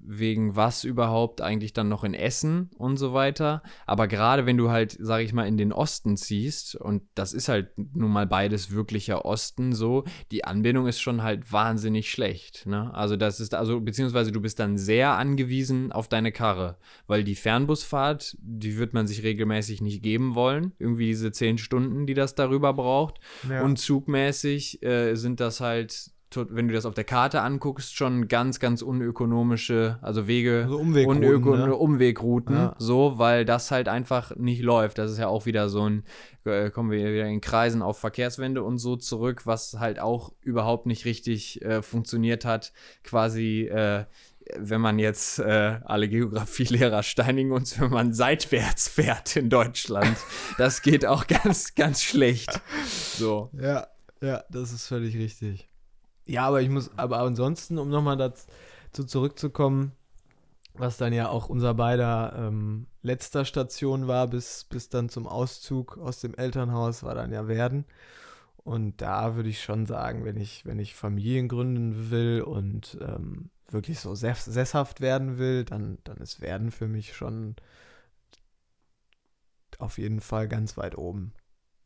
[0.00, 3.62] wegen was überhaupt eigentlich dann noch in Essen und so weiter.
[3.86, 7.48] Aber gerade wenn du halt, sag ich mal, in den Osten ziehst, und das ist
[7.48, 12.66] halt nun mal beides wirklicher Osten so, die Anbindung ist schon halt wahnsinnig schlecht.
[12.66, 12.94] Ne?
[12.94, 17.34] Also das ist, also beziehungsweise du bist dann sehr angewiesen auf deine Karre, weil die
[17.34, 20.72] Fernbusfahrt, die wird man sich regelmäßig nicht geben wollen.
[20.78, 23.18] Irgendwie diese zehn Stunden, die das darüber braucht.
[23.48, 23.62] ja.
[23.62, 28.60] Und zugmäßig äh, sind das halt, wenn du das auf der Karte anguckst, schon ganz,
[28.60, 31.74] ganz unökonomische, also Wege, Also Umwegrouten, unöko ne?
[31.74, 32.74] Umwegrouten, Ja.
[32.78, 34.98] so, weil das halt einfach nicht läuft.
[34.98, 36.04] Das ist ja auch wieder so ein,
[36.44, 40.86] äh, kommen wir wieder in Kreisen auf Verkehrswende und so zurück, was halt auch überhaupt
[40.86, 42.72] nicht richtig äh, funktioniert hat.
[43.04, 44.04] Quasi, äh,
[44.58, 50.16] wenn man jetzt äh, alle Geografielehrer steinigen uns, wenn man seitwärts fährt in Deutschland.
[50.56, 52.60] Das geht auch ganz, ganz schlecht.
[52.86, 53.50] So.
[53.52, 53.88] Ja,
[54.20, 55.67] ja, das ist völlig richtig.
[56.28, 59.92] Ja, aber ich muss, aber ansonsten, um nochmal dazu zurückzukommen,
[60.74, 65.96] was dann ja auch unser beider ähm, letzter Station war, bis, bis dann zum Auszug
[65.98, 67.86] aus dem Elternhaus, war dann ja Werden.
[68.58, 73.50] Und da würde ich schon sagen, wenn ich, wenn ich Familien gründen will und ähm,
[73.70, 77.56] wirklich so sess sesshaft werden will, dann, dann ist Werden für mich schon
[79.78, 81.32] auf jeden Fall ganz weit oben.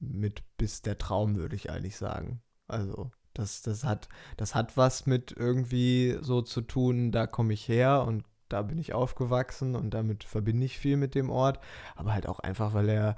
[0.00, 2.42] Mit bis der Traum, würde ich eigentlich sagen.
[2.66, 7.68] Also, das, das, hat, das hat was mit irgendwie so zu tun, da komme ich
[7.68, 11.58] her und da bin ich aufgewachsen und damit verbinde ich viel mit dem Ort.
[11.96, 13.16] Aber halt auch einfach, weil er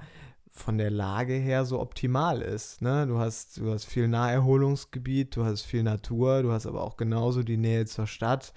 [0.51, 2.81] von der Lage her so optimal ist.
[2.83, 3.07] Ne?
[3.09, 7.43] Du, hast, du hast viel Naherholungsgebiet, du hast viel Natur, du hast aber auch genauso
[7.43, 8.53] die Nähe zur Stadt.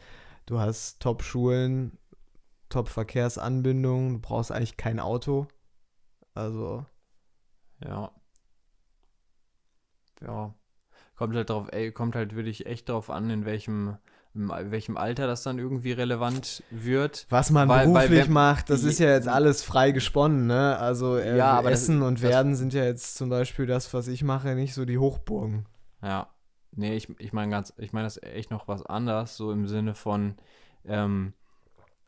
[0.46, 1.98] Du hast Top-Schulen,
[2.70, 5.48] Top-Verkehrsanbindungen, du brauchst eigentlich kein Auto.
[6.36, 6.86] Also,
[7.80, 8.12] Ja.
[10.22, 10.54] Ja.
[11.18, 13.98] Kommt halt drauf, kommt halt wirklich echt drauf an, in welchem,
[14.36, 17.26] in welchem Alter das dann irgendwie relevant wird.
[17.30, 20.78] Was man Weil- weil beruflich wenn- macht, das ist ja jetzt alles frei gesponnen, ne?
[20.78, 23.94] Also äh, Ja, aber das- Essen und das- Werden sind ja jetzt zum Beispiel das,
[23.94, 25.66] was ich mache, nicht so die Hochburgen.
[26.04, 26.28] Ja.
[26.76, 29.96] Nee, ich, ich meine ganz, ich meine das echt noch was anders, so im Sinne
[29.96, 30.36] von
[30.86, 31.34] ähm,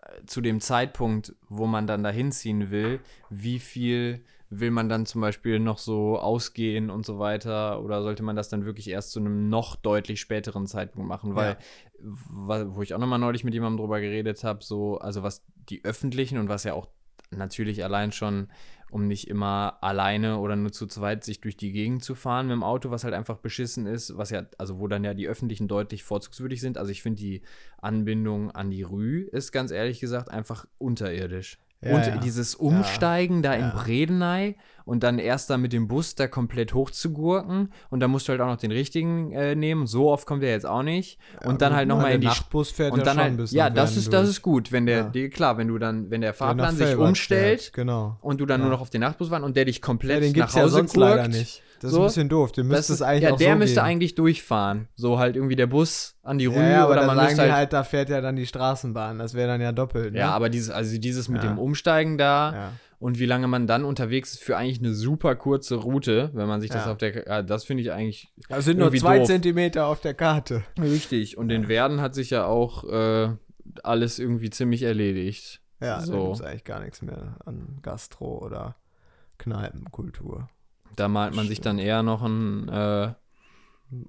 [0.03, 2.99] äh, zu dem Zeitpunkt, wo man dann dahin ziehen will,
[3.31, 7.83] wie viel will man dann zum Beispiel noch so ausgehen und so weiter?
[7.83, 11.35] Oder sollte man das dann wirklich erst zu einem noch deutlich späteren Zeitpunkt machen?
[11.35, 11.57] Weil,
[11.99, 15.85] wa- wo ich auch nochmal neulich mit jemandem drüber geredet habe, so, also was die
[15.85, 16.87] öffentlichen und was ja auch
[17.31, 18.47] natürlich allein schon,
[18.89, 22.53] um nicht immer alleine oder nur zu zweit sich durch die Gegend zu fahren mit
[22.53, 25.67] dem Auto, was halt einfach beschissen ist, was ja, also wo dann ja die öffentlichen
[25.67, 26.79] deutlich vorzugswürdig sind.
[26.79, 27.43] Also ich finde die
[27.77, 31.59] Anbindung an die Rü ist ganz ehrlich gesagt einfach unterirdisch.
[31.81, 32.17] Ja, und ja.
[32.17, 33.69] dieses Umsteigen da Ja.
[33.69, 38.27] in Bredeney und dann erst da mit dem Bus da komplett hochzugurken und dann musst
[38.27, 39.87] du halt auch noch den richtigen äh, nehmen.
[39.87, 41.19] So oft kommt der jetzt auch nicht.
[41.45, 43.51] Und dann Ja, halt nochmal in die Nachtbus fährt und ja dann schon halt, bis
[43.51, 45.03] ja, das ist, das ist gut, wenn der, Ja.
[45.09, 48.17] die, klar, wenn du dann, wenn der Fahrplan sich umstellt Genau.
[48.21, 48.65] und du dann Ja.
[48.67, 50.73] nur noch auf den Nachtbus warten und der dich Ja, komplett den nach ja Hause
[50.75, 51.09] sonst gurkt.
[51.15, 51.63] leider nicht.
[51.79, 52.01] Das ist So.
[52.01, 52.51] ein bisschen doof.
[52.51, 53.83] Das müsste es ist, eigentlich ja, der so müsste gehen.
[53.83, 54.87] eigentlich durchfahren.
[54.95, 57.27] So halt irgendwie der Bus an die Rue ja, ja, aber oder dann man sagen
[57.29, 59.19] müsste halt, halt, da fährt ja dann die Straßenbahn.
[59.19, 60.13] Das wäre dann ja doppelt.
[60.13, 60.19] Ne?
[60.19, 61.49] Ja, aber dieses, also dieses mit Ja.
[61.49, 65.75] dem Umsteigen da und wie lange man dann unterwegs ist für eigentlich eine super kurze
[65.75, 69.19] Route, wenn man sich das auf der, das finde ich eigentlich Das sind nur zwei
[69.19, 69.27] doof.
[69.27, 70.63] Zentimeter auf der Karte.
[70.77, 71.37] richtig.
[71.37, 73.29] Und in Werden hat sich ja auch äh,
[73.83, 75.61] alles irgendwie ziemlich erledigt.
[75.81, 76.11] Ja, So.
[76.11, 78.75] da gibt es eigentlich gar nichts mehr an Gastro oder
[79.37, 80.49] Kneipenkultur.
[80.95, 83.13] Da malt man sich dann eher noch ein, äh,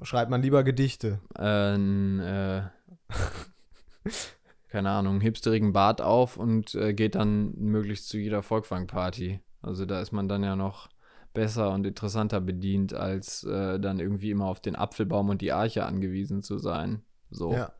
[0.03, 1.20] Schreibt man lieber Gedichte.
[1.37, 2.62] äh, ein äh,
[4.70, 9.41] keine Ahnung, einen hipsterigen Bart auf und äh, geht dann möglichst zu jeder Volkwang-Party.
[9.62, 10.89] Also da ist man dann ja noch
[11.35, 15.85] besser und interessanter bedient, als äh, dann irgendwie immer auf den Apfelbaum und die Arche
[15.85, 17.03] angewiesen zu sein.
[17.31, 17.53] So.
[17.53, 17.72] Ja.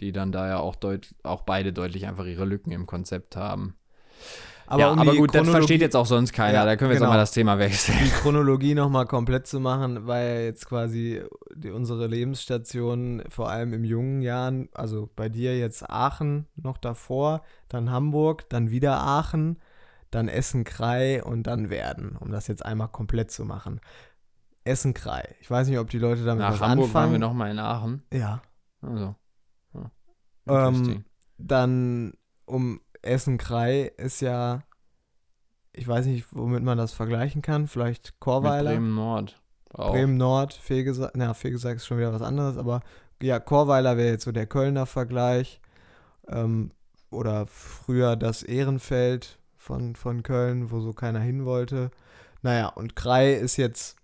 [0.00, 3.74] Die dann da ja auch, deut auch beide deutlich einfach ihre Lücken im Konzept haben.
[4.70, 6.58] Aber, ja, um aber gut, das versteht jetzt auch sonst keiner.
[6.58, 7.10] Ja, da können wir jetzt genau.
[7.10, 7.96] auch mal das Thema wechseln.
[8.04, 11.22] die Chronologie nochmal komplett zu machen, ja jetzt quasi
[11.54, 17.42] die, unsere Lebensstation vor allem im jungen Jahren, also bei dir jetzt Aachen noch davor,
[17.70, 19.58] dann Hamburg, dann wieder Aachen,
[20.10, 23.80] dann Essen-Krei und dann Werden, um das jetzt einmal komplett zu machen.
[24.64, 25.34] Essen-Krei.
[25.40, 27.04] Ich weiß nicht, ob die Leute damit Nach was Hamburg anfangen.
[27.04, 28.02] waren wir nochmal in Aachen.
[28.12, 28.42] Ja.
[28.82, 29.14] Also.
[29.72, 30.68] Ja.
[30.68, 31.04] Ähm.
[31.38, 32.12] Dann
[32.44, 34.62] um Essen-Krei ist ja,
[35.72, 38.72] ich weiß nicht, womit man das vergleichen kann, vielleicht Chorweiler.
[38.72, 39.40] Bremen Nord.
[39.72, 39.92] Auch.
[39.92, 42.80] Bremen Nord, Fegesack, na, Fegesack ist schon wieder was anderes, aber
[43.22, 45.60] ja, Chorweiler wäre jetzt so der Kölner Vergleich.
[46.28, 46.70] Ähm,
[47.10, 51.90] oder früher das Ehrenfeld von, von Köln, wo so keiner hin wollte.
[52.42, 53.96] Naja, und Krei ist jetzt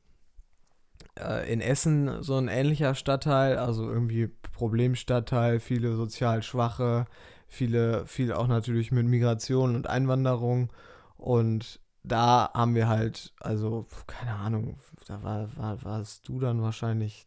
[1.18, 7.07] äh, in Essen so ein ähnlicher Stadtteil, also irgendwie Problemstadtteil, viele sozial Schwache,
[7.55, 10.70] viele, viel auch natürlich mit Migration und Einwanderung.
[11.16, 14.76] Und da haben wir halt, also, keine Ahnung,
[15.07, 17.26] da war, war, warst du dann wahrscheinlich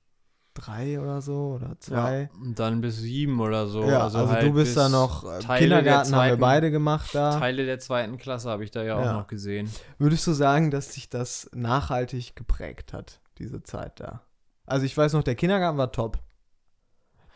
[0.54, 2.30] drei oder so oder zwei.
[2.34, 3.84] Ja, und dann bis sieben oder so.
[3.84, 6.42] Ja, also, halt du bist bis da noch, äh, Teile der Kindergarten haben wir zweiten-
[6.42, 7.40] beide gemacht da.
[7.40, 9.14] Teile der zweiten Klasse habe ich da ja auch Ja.
[9.14, 9.72] noch gesehen.
[10.00, 14.22] Würdest du sagen, dass sich das nachhaltig geprägt hat, diese Zeit da?
[14.66, 16.20] Also ich weiß noch, der Kindergarten war top.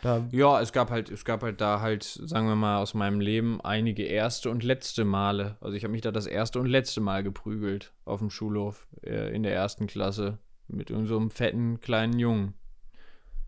[0.02, 3.20] Da, Ja, es gab halt, es gab halt da halt, sagen wir mal, aus meinem
[3.20, 5.58] Leben einige erste und letzte Male.
[5.62, 9.34] Also ich habe mich da das erste und letzte Mal geprügelt auf dem Schulhof äh,
[9.36, 12.54] in der ersten Klasse mit so einem fetten kleinen Jungen.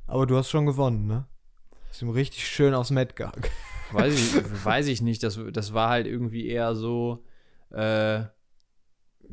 [0.08, 1.26] aber du hast schon gewonnen, ne?
[1.90, 3.14] Hast ihm richtig schön aufs Met.
[3.92, 4.36] Weiß ich,
[4.66, 5.24] weiß ich nicht.
[5.24, 7.24] Das, das war halt irgendwie eher so,
[7.70, 8.24] äh,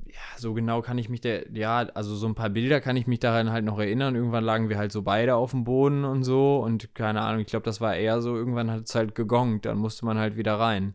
[0.07, 3.07] ja, so genau kann ich mich der, ja, also so ein paar Bilder kann ich
[3.07, 4.15] mich daran halt noch erinnern.
[4.15, 7.47] Irgendwann lagen wir halt so beide auf dem Boden und so und keine Ahnung, ich
[7.49, 10.59] glaube, das war eher so, irgendwann hat es halt gegongt, dann musste man halt wieder
[10.59, 10.95] rein.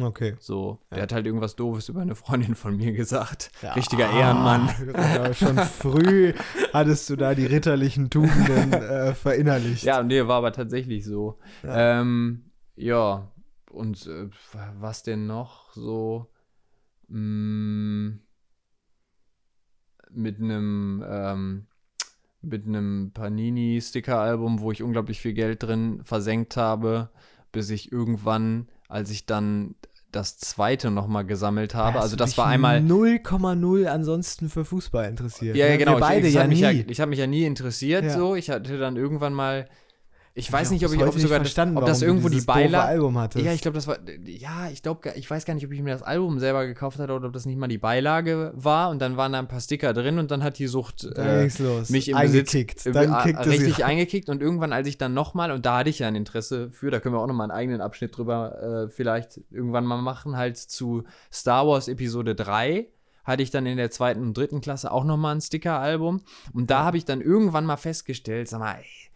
[0.00, 0.36] Okay.
[0.38, 1.02] So, der Ja.
[1.04, 3.50] hat halt irgendwas Doofes über eine Freundin von mir gesagt.
[3.62, 3.72] Ja.
[3.72, 4.68] Richtiger Ehrenmann.
[4.94, 6.34] Ah, schon früh
[6.72, 9.82] hattest du da die ritterlichen Tugenden äh, verinnerlicht.
[9.84, 11.38] Ja, nee, war aber tatsächlich so.
[11.64, 12.00] Ja.
[12.00, 13.32] Ähm, ja,
[13.72, 14.28] und äh,
[14.78, 16.30] was denn noch so?
[17.08, 18.18] Mm,
[20.18, 21.66] mit einem ähm,
[22.40, 27.10] mit einem Panini-Sticker-Album, wo ich unglaublich viel Geld drin versenkt habe,
[27.50, 29.74] bis ich irgendwann, als ich dann
[30.12, 35.56] das zweite nochmal gesammelt habe, Hast also das war einmal 0,0 ansonsten für Fußball interessiert.
[35.56, 35.78] Ja, ja, ne?
[35.78, 35.96] genau.
[35.96, 36.64] Wir beide ich, ich ja habe mich, nie.
[36.64, 38.10] ja, ich hab mich ja nie interessiert Ja.
[38.16, 38.34] so.
[38.34, 39.68] Ich hatte dann irgendwann mal,
[40.38, 42.88] ich weiß nicht, ob ich ob heute sogar verstanden, ob das irgendwo die Beilage.
[42.88, 43.44] Album hattest.
[43.44, 45.90] Ja, ich glaube, das war, ja, ich glaube, ich weiß gar nicht, ob ich mir
[45.90, 49.16] das Album selber gekauft hatte oder ob das nicht mal die Beilage war und dann
[49.16, 52.16] waren da ein paar Sticker drin und dann hat die Sucht Dann äh, mich im
[52.16, 52.76] Eingekickt.
[52.76, 55.78] Besitz, Dann äh, kickte sie richtig eingekickt und irgendwann, als ich dann nochmal, und da
[55.78, 58.86] hatte ich ja ein Interesse für, da können wir auch nochmal einen eigenen Abschnitt drüber
[58.86, 62.86] äh, vielleicht irgendwann mal machen, halt zu Star Wars Episode 3
[63.24, 66.22] hatte ich dann in der zweiten und dritten Klasse auch nochmal ein Sticker-Album
[66.54, 69.07] und da habe ich dann irgendwann mal festgestellt, sag mal, ey,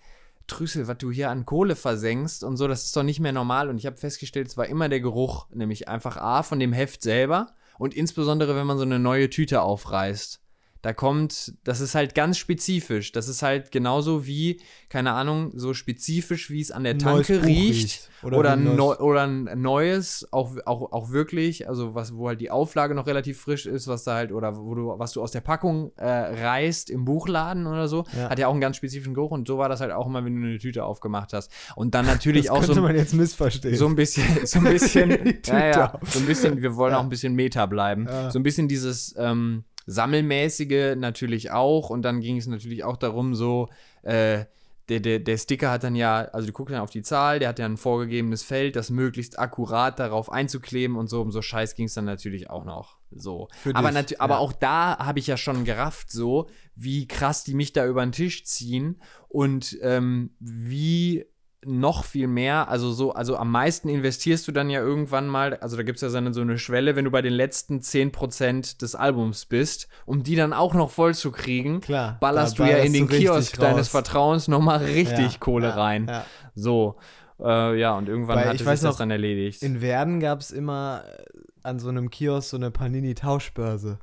[0.52, 3.70] Trüssel, was du hier an Kohle versenkst und so, das ist doch nicht mehr normal.
[3.70, 7.02] Und ich habe festgestellt, es war immer der Geruch, nämlich einfach A von dem Heft
[7.02, 10.41] selber und insbesondere, wenn man so eine neue Tüte aufreißt.
[10.82, 13.12] Da kommt, das ist halt ganz spezifisch.
[13.12, 17.46] Das ist halt genauso wie, keine Ahnung, so spezifisch, wie es an der Tanke Buch
[17.46, 18.10] riecht.
[18.24, 22.28] Oder, Oder, ein neu, neues- oder ein neues, auch, auch, auch wirklich, also was, wo
[22.28, 25.22] halt die Auflage noch relativ frisch ist, was da halt, oder wo du, was du
[25.22, 28.30] aus der Packung äh, reißt im Buchladen oder so, Ja.
[28.30, 30.40] hat ja auch einen ganz spezifischen Geruch und so war das halt auch immer, wenn
[30.40, 31.50] du eine Tüte aufgemacht hast.
[31.74, 33.76] Und dann natürlich das auch könnte so, man jetzt missverstehen.
[33.76, 35.10] so ein bisschen, so ein bisschen,
[35.46, 38.08] ja, ja, so ein bisschen, wir wollen auch ein bisschen Meta bleiben.
[38.30, 41.90] So ein bisschen dieses ähm, Sammelmäßige natürlich auch.
[41.90, 43.68] Und dann ging es natürlich auch darum, so,
[44.02, 44.44] äh,
[44.88, 47.50] der, der, der Sticker hat dann ja, also du guckst dann auf die Zahl, der
[47.50, 51.20] hat ja ein vorgegebenes Feld, das möglichst akkurat darauf einzukleben und so.
[51.22, 52.98] Um so Scheiß ging es dann natürlich auch noch.
[53.10, 53.48] So.
[53.52, 54.40] Für aber, dich, natu- aber ja.
[54.40, 58.12] auch da habe ich ja schon gerafft, so, wie krass die mich da über den
[58.12, 61.26] Tisch ziehen und ähm, wie
[61.64, 65.76] noch viel mehr, also so, also am meisten investierst du dann ja irgendwann mal, also
[65.76, 68.80] da gibt es ja so eine, so eine Schwelle, wenn du bei den letzten 10%
[68.80, 72.16] des Albums bist, um die dann auch noch voll zu kriegen, Klar.
[72.20, 73.88] ballerst du ja in den Kiosk deines.
[73.88, 76.06] Vertrauens nochmal richtig Ja, Kohle ja, rein.
[76.06, 76.24] Ja.
[76.54, 76.96] So,
[77.38, 79.62] äh, ja, und irgendwann Weil hat ich sich das noch, dann erledigt.
[79.62, 81.22] In Werden gab es immer äh,
[81.62, 83.98] an so einem Kiosk so eine Panini-Tauschbörse.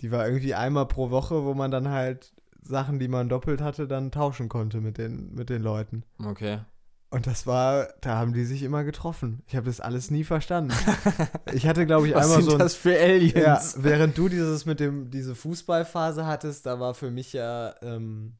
[0.00, 2.32] Die war irgendwie einmal pro Woche, wo man dann halt
[2.62, 6.04] Sachen, die man doppelt hatte, dann tauschen konnte mit den, mit den Leuten.
[6.22, 6.60] Okay.
[7.12, 9.42] Und das war, da haben die sich immer getroffen.
[9.48, 10.72] Ich habe das alles nie verstanden.
[11.52, 13.74] Ich hatte, glaube ich, einmal so ein, das für Aliens?
[13.74, 18.34] Ja, während du dieses mit dem, diese Fußballphase hattest, da war für mich ja, ähm,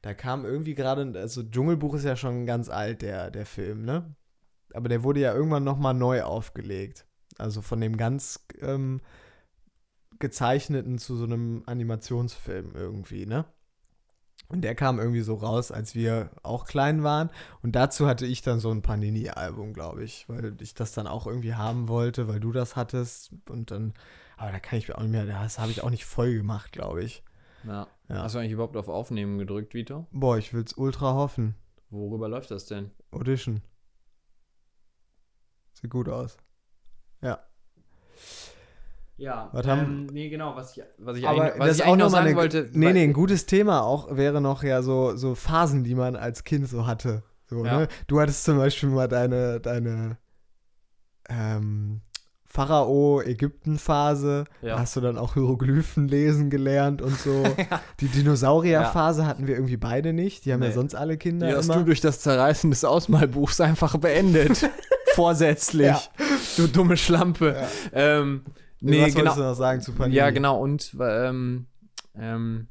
[0.00, 4.14] da kam irgendwie gerade, also Dschungelbuch ist ja schon ganz alt, der, der Film, ne?
[4.72, 7.04] Aber der wurde ja irgendwann nochmal neu aufgelegt.
[7.36, 9.00] Also von dem ganz ähm,
[10.20, 13.44] gezeichneten zu so einem Animationsfilm irgendwie, ne?
[14.48, 17.30] Und der kam irgendwie so raus, als wir auch klein waren.
[17.62, 21.28] Und dazu hatte ich dann so ein Panini-Album, glaube ich, weil ich das dann auch
[21.28, 23.30] irgendwie haben wollte, weil du das hattest.
[23.48, 23.94] Und dann,
[24.36, 26.72] aber da kann ich mir auch nicht mehr, das habe ich auch nicht voll gemacht,
[26.72, 27.22] glaube ich.
[27.62, 27.86] Ja.
[28.08, 28.22] Ja.
[28.24, 30.08] Hast du eigentlich überhaupt auf Aufnehmen gedrückt, Vito?
[30.10, 31.54] Boah, ich will's ultra hoffen.
[31.90, 32.90] Worüber läuft das denn?
[33.12, 33.62] Audition.
[35.74, 36.36] Sieht gut aus.
[37.22, 37.38] Ja.
[39.20, 41.88] Ja, Was haben- nee, genau, was ich, was ich Aber eigentlich, was das ich auch
[41.88, 42.70] eigentlich noch sagen eine, wollte.
[42.72, 46.16] Nee, weil- nee, ein gutes Thema auch wäre noch ja so, so Phasen, die man
[46.16, 47.22] als Kind so hatte.
[47.48, 47.80] So, Ja.
[47.80, 47.88] ne?
[48.06, 50.16] Du hattest zum Beispiel mal deine, deine
[51.28, 52.00] ähm,
[52.46, 54.44] Pharao-Ägypten-Phase.
[54.62, 54.74] Ja.
[54.74, 57.44] Da hast du dann auch Hieroglyphen lesen gelernt und so.
[58.00, 60.44] Die Dinosaurier-Phase hatten wir irgendwie beide nicht.
[60.44, 60.74] Die haben ja Nee.
[60.74, 61.76] sonst alle Kinder Die hast immer.
[61.78, 64.68] du durch das Zerreißen des Ausmalbuchs einfach beendet.
[65.14, 65.86] Vorsätzlich.
[65.86, 66.00] Ja.
[66.56, 67.56] Du dumme Schlampe.
[67.60, 67.68] Ja.
[68.20, 68.42] Ähm,
[68.80, 69.34] Nee, was genau.
[69.34, 70.16] du noch sagen zu Panini?
[70.16, 70.58] Ja, genau.
[70.60, 71.66] Und ähm,
[72.14, 72.68] ähm,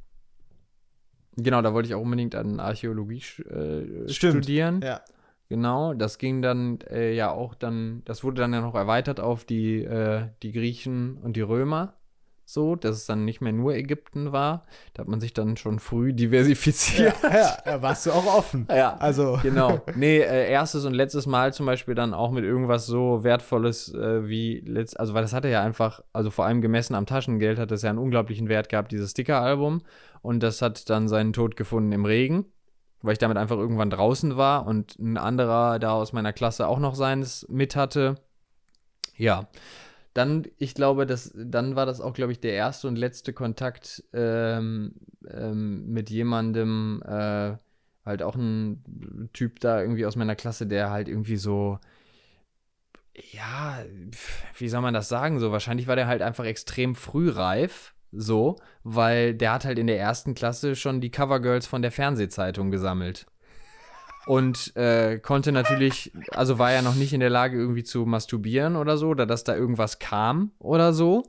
[1.36, 4.34] genau, da wollte ich auch unbedingt an Archäologie äh, Stimmt.
[4.34, 4.82] studieren.
[4.84, 5.02] Ja.
[5.50, 9.46] Genau, das ging dann äh, ja auch dann, das wurde dann ja noch erweitert auf
[9.46, 11.96] die, äh, die Griechen und die Römer.
[12.52, 14.66] So, dass es dann nicht mehr nur Ägypten war.
[14.96, 17.14] Da hat man sich dann schon früh diversifiziert.
[17.22, 18.68] Ja, ja, warst du auch offen.
[18.72, 19.82] Ja, Also, genau.
[19.96, 24.28] Nee, äh, erstes und letztes Mal zum Beispiel dann auch mit irgendwas so Wertvolles äh,
[24.28, 27.70] wie letzt, also weil das hatte ja einfach, also vor allem gemessen am Taschengeld hat
[27.70, 29.84] das ja einen unglaublichen Wert gehabt, dieses Sticker-Album.
[30.24, 32.46] Und das hat dann seinen Tod gefunden im Regen,
[33.04, 36.80] weil ich damit einfach irgendwann draußen war und ein anderer da aus meiner Klasse auch
[36.80, 38.16] noch seines mit hatte.
[39.16, 39.48] Ja.
[40.20, 44.04] Dann, ich glaube, dass, dann war das auch, glaube ich, der erste und letzte Kontakt
[44.12, 44.96] ähm,
[45.26, 47.54] ähm, mit jemandem, äh,
[48.06, 51.80] halt auch ein Typ da irgendwie aus meiner Klasse, der halt irgendwie so,
[53.32, 53.80] ja,
[54.58, 55.40] wie soll man das sagen?
[55.40, 60.00] So, wahrscheinlich war der halt einfach extrem frühreif, so, weil der hat halt in der
[60.02, 63.26] ersten Klasse schon die Covergirls von der Fernsehzeitung gesammelt.
[64.30, 68.76] Und äh, konnte natürlich, also war ja noch nicht in der Lage, irgendwie zu masturbieren
[68.76, 71.24] oder so, oder dass da irgendwas kam oder so.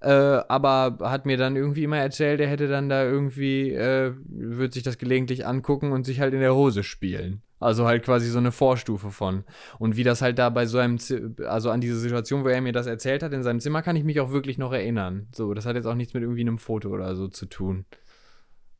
[0.00, 4.72] Äh, aber hat mir dann irgendwie immer erzählt, er hätte dann da irgendwie, äh, würde
[4.72, 7.42] sich das gelegentlich angucken und sich halt in der Hose spielen.
[7.60, 9.44] Also halt quasi so eine Vorstufe von.
[9.78, 12.62] Und wie das halt da bei so einem, Zi also an diese Situation, wo er
[12.62, 15.28] mir das erzählt hat in seinem Zimmer, kann ich mich auch wirklich noch erinnern.
[15.34, 17.84] So, das hat jetzt auch nichts mit irgendwie einem Foto oder so zu tun.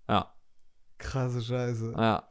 [0.09, 0.33] Ja,
[0.97, 1.93] krasse Scheiße.
[1.95, 2.27] ja.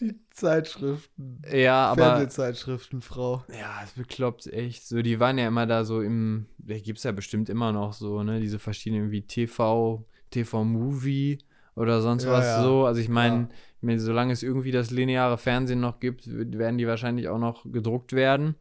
[0.00, 1.40] Die Zeitschriften.
[1.50, 2.02] Ja, aber.
[2.16, 3.44] Fernsehzeitschriften, Frau.
[3.48, 4.86] Ja, es bekloppt echt.
[4.86, 7.94] So, die waren ja immer da so im, da gibt es ja bestimmt immer noch
[7.94, 11.38] so, ne, diese verschiedenen wie TV, TV-Movie
[11.76, 12.62] oder sonst Ja, was ja.
[12.62, 12.84] so.
[12.84, 13.48] Also ich meine,
[13.80, 13.98] Ja.
[13.98, 18.56] solange es irgendwie das lineare Fernsehen noch gibt, werden die wahrscheinlich auch noch gedruckt werden.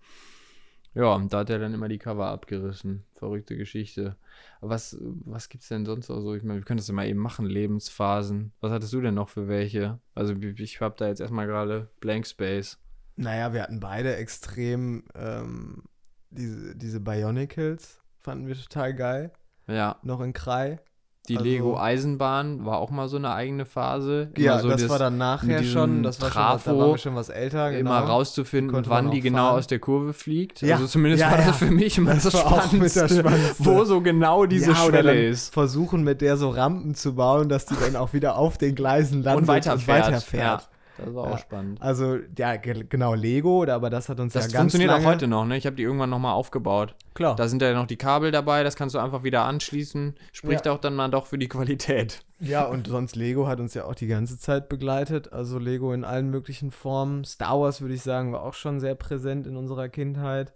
[0.98, 3.06] Ja, und da hat er dann immer die Cover abgerissen.
[3.14, 4.16] Verrückte Geschichte.
[4.62, 6.34] Aber was, was gibt's denn sonst noch so?
[6.34, 8.52] Ich meine, wir können das ja mal eben machen, Lebensphasen.
[8.62, 10.00] Was hattest du denn noch für welche?
[10.16, 12.80] Also ich habe da jetzt erstmal gerade Blank Space.
[13.16, 15.84] Naja, wir hatten beide extrem ähm,
[16.32, 19.32] diese, diese Bionicles, fanden wir total geil.
[19.68, 20.00] Ja.
[20.02, 20.80] Noch in Krei.
[21.28, 24.30] Die Also- Lego Eisenbahn war auch mal so eine eigene Phase.
[24.36, 26.02] Immer Ja, so das, war dann nachher schon.
[26.04, 27.72] Das war schon, was- da Trafo wir schon was älter.
[27.72, 27.80] Genau.
[27.80, 29.60] Immer rauszufinden, wann die genau fahren.
[29.60, 30.62] aus der Kurve fliegt.
[30.62, 30.76] Ja.
[30.76, 33.24] Also zumindest Ja, war das für mich immer Das das, war Spannendste,
[33.60, 35.54] wo so genau diese ja, Schwelle ist.
[35.54, 39.24] versuchen mit der so Rampen zu bauen, dass die dann auch wieder auf den Gleisen
[39.24, 40.06] landet Und weiterfährt.
[40.08, 40.70] weiterfährt.
[40.98, 41.34] Das war Ja.
[41.34, 41.82] auch spannend.
[41.82, 45.06] Also, ja, ge genau, Lego, aber das hat uns Das ja ganz funktioniert lange...
[45.06, 45.56] auch heute noch, ne?
[45.58, 46.96] Ich habe die irgendwann nochmal aufgebaut.
[47.14, 47.36] Klar.
[47.36, 50.16] Da sind ja noch die Kabel dabei, das kannst du einfach wieder anschließen.
[50.32, 50.74] Spricht Ja.
[50.74, 52.22] auch dann mal doch für die Qualität.
[52.40, 55.34] Ja, und sonst Lego hat uns ja auch die ganze Zeit begleitet.
[55.34, 57.24] Also Lego in allen möglichen Formen.
[57.26, 60.54] Star Wars, würde ich sagen, war auch schon sehr präsent in unserer Kindheit.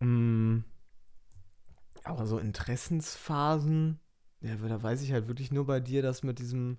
[0.00, 0.58] Mm.
[2.04, 3.98] Aber so Interessensphasen,
[4.40, 6.78] ja, da weiß ich halt wirklich nur bei dir, dass mit diesem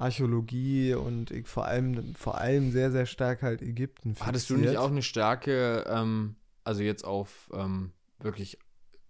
[0.00, 4.14] Archäologie und ich vor allem, vor allem sehr, sehr stark halt Ägypten.
[4.20, 4.72] Hattest du fixiert.
[4.72, 8.58] nicht auch eine starke, ähm, also jetzt auf ähm, wirklich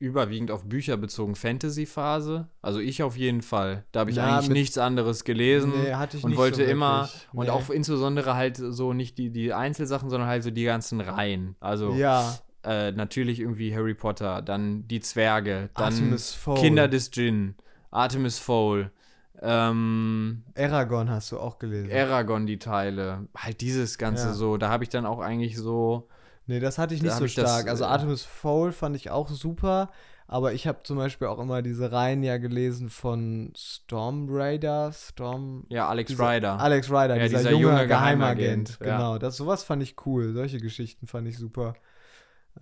[0.01, 2.49] überwiegend auf Bücher bezogen Fantasy-Phase?
[2.63, 3.85] Also ich auf jeden Fall.
[3.93, 7.03] Da habe ich Ja, eigentlich nichts anderes gelesen Nee, hatte ich und wollte so immer
[7.03, 7.29] wirklich.
[7.33, 7.51] und Nee.
[7.51, 11.57] auch insbesondere halt so nicht die, die Einzelsachen, sondern halt so die ganzen Reihen.
[11.61, 16.61] Also Ja, äh, natürlich irgendwie Harry Potter, dann die Zwerge, dann Artemis Fowl.
[16.61, 17.57] Kinder des Djinn,
[17.91, 18.93] Artemis Fowl,
[19.41, 21.93] ähm, Aragon hast du auch gelesen.
[21.93, 24.33] Aragon die Teile, halt dieses Ganze Ja.
[24.35, 26.09] so, da habe ich dann auch eigentlich so,
[26.47, 27.69] Nee, das hatte ich nicht so ich das, stark.
[27.69, 29.91] also äh, Artemis Fowl fand ich auch super,
[30.27, 35.65] aber ich habe zum Beispiel auch immer diese Reihen ja gelesen von Storm Raider, Storm...
[35.69, 36.59] ja, Alex dieser- Ryder.
[36.59, 38.79] Alex Ryder, Ja, dieser, dieser junge, junge Geheimagent.
[38.79, 38.97] Geheimagent, ja.
[38.97, 40.33] Genau, das, sowas fand ich cool.
[40.33, 41.75] Solche Geschichten fand ich super.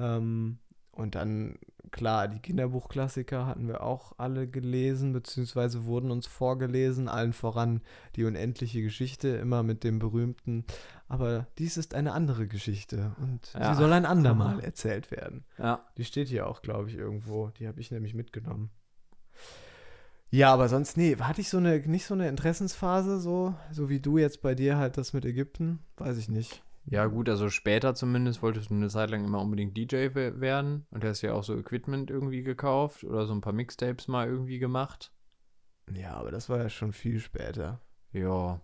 [0.00, 0.58] Ähm,
[0.92, 1.58] und dann,
[1.96, 7.80] klar, die Kinderbuchklassiker hatten wir auch alle gelesen, beziehungsweise wurden uns vorgelesen, allen voran
[8.14, 10.64] die unendliche Geschichte, immer mit dem berühmten,
[11.08, 13.72] aber dies ist eine andere Geschichte und Ja.
[13.74, 15.44] sie soll ein andermal erzählt werden.
[15.58, 15.84] Ja.
[15.96, 17.48] Die steht hier auch, glaube ich, irgendwo.
[17.58, 18.70] Die habe ich nämlich mitgenommen.
[20.30, 24.00] Ja, aber sonst, nee, hatte ich so eine, nicht so eine Interessensphase, so, so wie
[24.00, 25.78] du jetzt bei dir halt das mit Ägypten?
[25.96, 26.62] Weiß ich nicht.
[26.88, 30.86] Ja, gut, also später zumindest wolltest du eine Zeit lang immer unbedingt DJ we- werden
[30.90, 34.58] und hast ja auch so Equipment irgendwie gekauft oder so ein paar Mixtapes mal irgendwie
[34.60, 35.12] gemacht.
[35.92, 37.80] Ja, aber das war ja schon viel später.
[38.12, 38.60] Ja.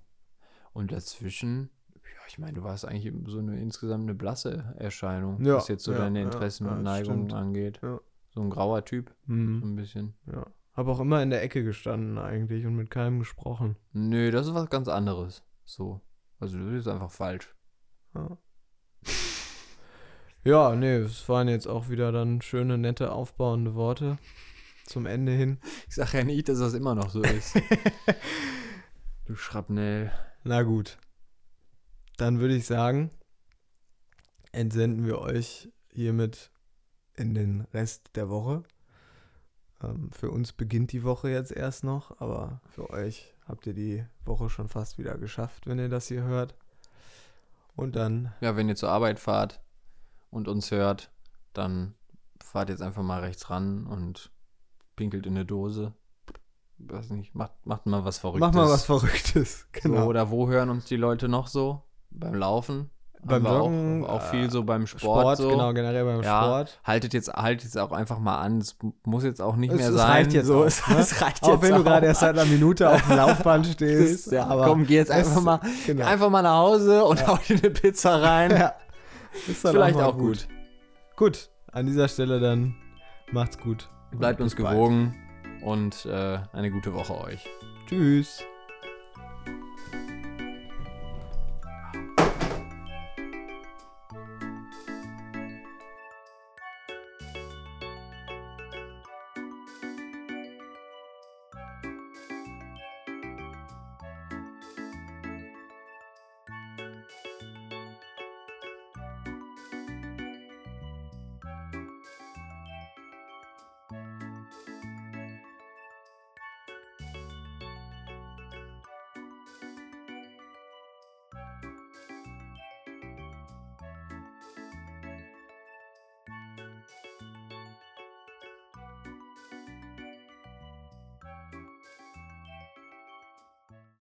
[0.73, 5.57] Und dazwischen, ja, ich meine, du warst eigentlich so eine insgesamt eine blasse Erscheinung, Ja,
[5.57, 7.35] was jetzt so ja, deine Interessen ja, und Neigungen stimmt.
[7.35, 7.81] angeht.
[7.83, 9.62] So ein grauer Typ, so Mhm.
[9.64, 10.14] ein bisschen.
[10.33, 10.47] Ja.
[10.75, 13.77] Habe auch immer in der Ecke gestanden eigentlich und mit keinem gesprochen.
[13.93, 15.45] Nö, das ist was ganz anderes.
[15.64, 16.01] So.
[16.41, 17.55] Also das ist einfach falsch.
[18.15, 18.39] Ja.
[20.45, 24.19] Ja, nee, es waren jetzt auch wieder dann schöne, nette, aufbauende Worte
[24.87, 25.59] zum Ende hin.
[25.89, 27.55] Ich sag ja nicht, dass das immer noch so ist.
[29.27, 30.11] du Schrapnell.
[30.43, 30.99] Na gut.
[32.17, 33.11] Dann würde ich sagen,
[34.51, 36.51] entsenden wir euch hiermit
[37.15, 38.65] in den Rest der Woche.
[39.83, 44.05] Ähm, für uns beginnt die Woche jetzt erst noch, aber für euch habt ihr die
[44.25, 46.57] Woche schon fast wieder geschafft, wenn ihr das hier hört.
[47.75, 49.61] Und dann, Ja, wenn ihr zur Arbeit fahrt
[50.31, 51.11] und uns hört,
[51.53, 51.95] dann
[52.43, 54.31] fahrt jetzt einfach mal rechts ran und
[54.97, 55.95] pinkelt in eine Dose.
[56.79, 58.47] Weiß nicht, macht, macht mal was Verrücktes.
[58.49, 59.68] mach mal was Verrücktes.
[59.73, 60.03] Genau.
[60.03, 61.83] So, oder wo hören uns die Leute noch so?
[62.11, 62.91] Beim Laufen?
[63.25, 65.37] Beim Joggen, Auch, auch viel so beim Sport, Sport.
[65.39, 65.49] so.
[65.51, 66.81] genau, generell beim Ja, Sport.
[66.85, 68.59] Haltet jetzt, haltet jetzt auch einfach mal an.
[68.59, 70.11] Es muss jetzt auch nicht Es- mehr es sein.
[70.11, 70.97] reicht jetzt so, auch, es, ne?
[70.99, 71.85] es reicht Auch jetzt wenn du auch.
[71.85, 74.33] gerade erst seit einer Minute auf dem Laufband stehst.
[74.33, 76.05] ja, aber komm, geh jetzt es- einfach mal, genau.
[76.05, 78.51] einfach mal nach Hause und hau dir eine Pizza rein.
[78.51, 78.75] Ja,
[79.47, 80.49] ist dann Vielleicht auch gut.
[81.16, 82.75] Gut, an dieser Stelle dann
[83.31, 83.89] macht's gut.
[84.11, 84.77] Bleibt uns bis bald.
[84.77, 85.14] gewogen
[85.62, 87.49] und äh, eine gute Woche euch.
[87.89, 88.43] Tschüss.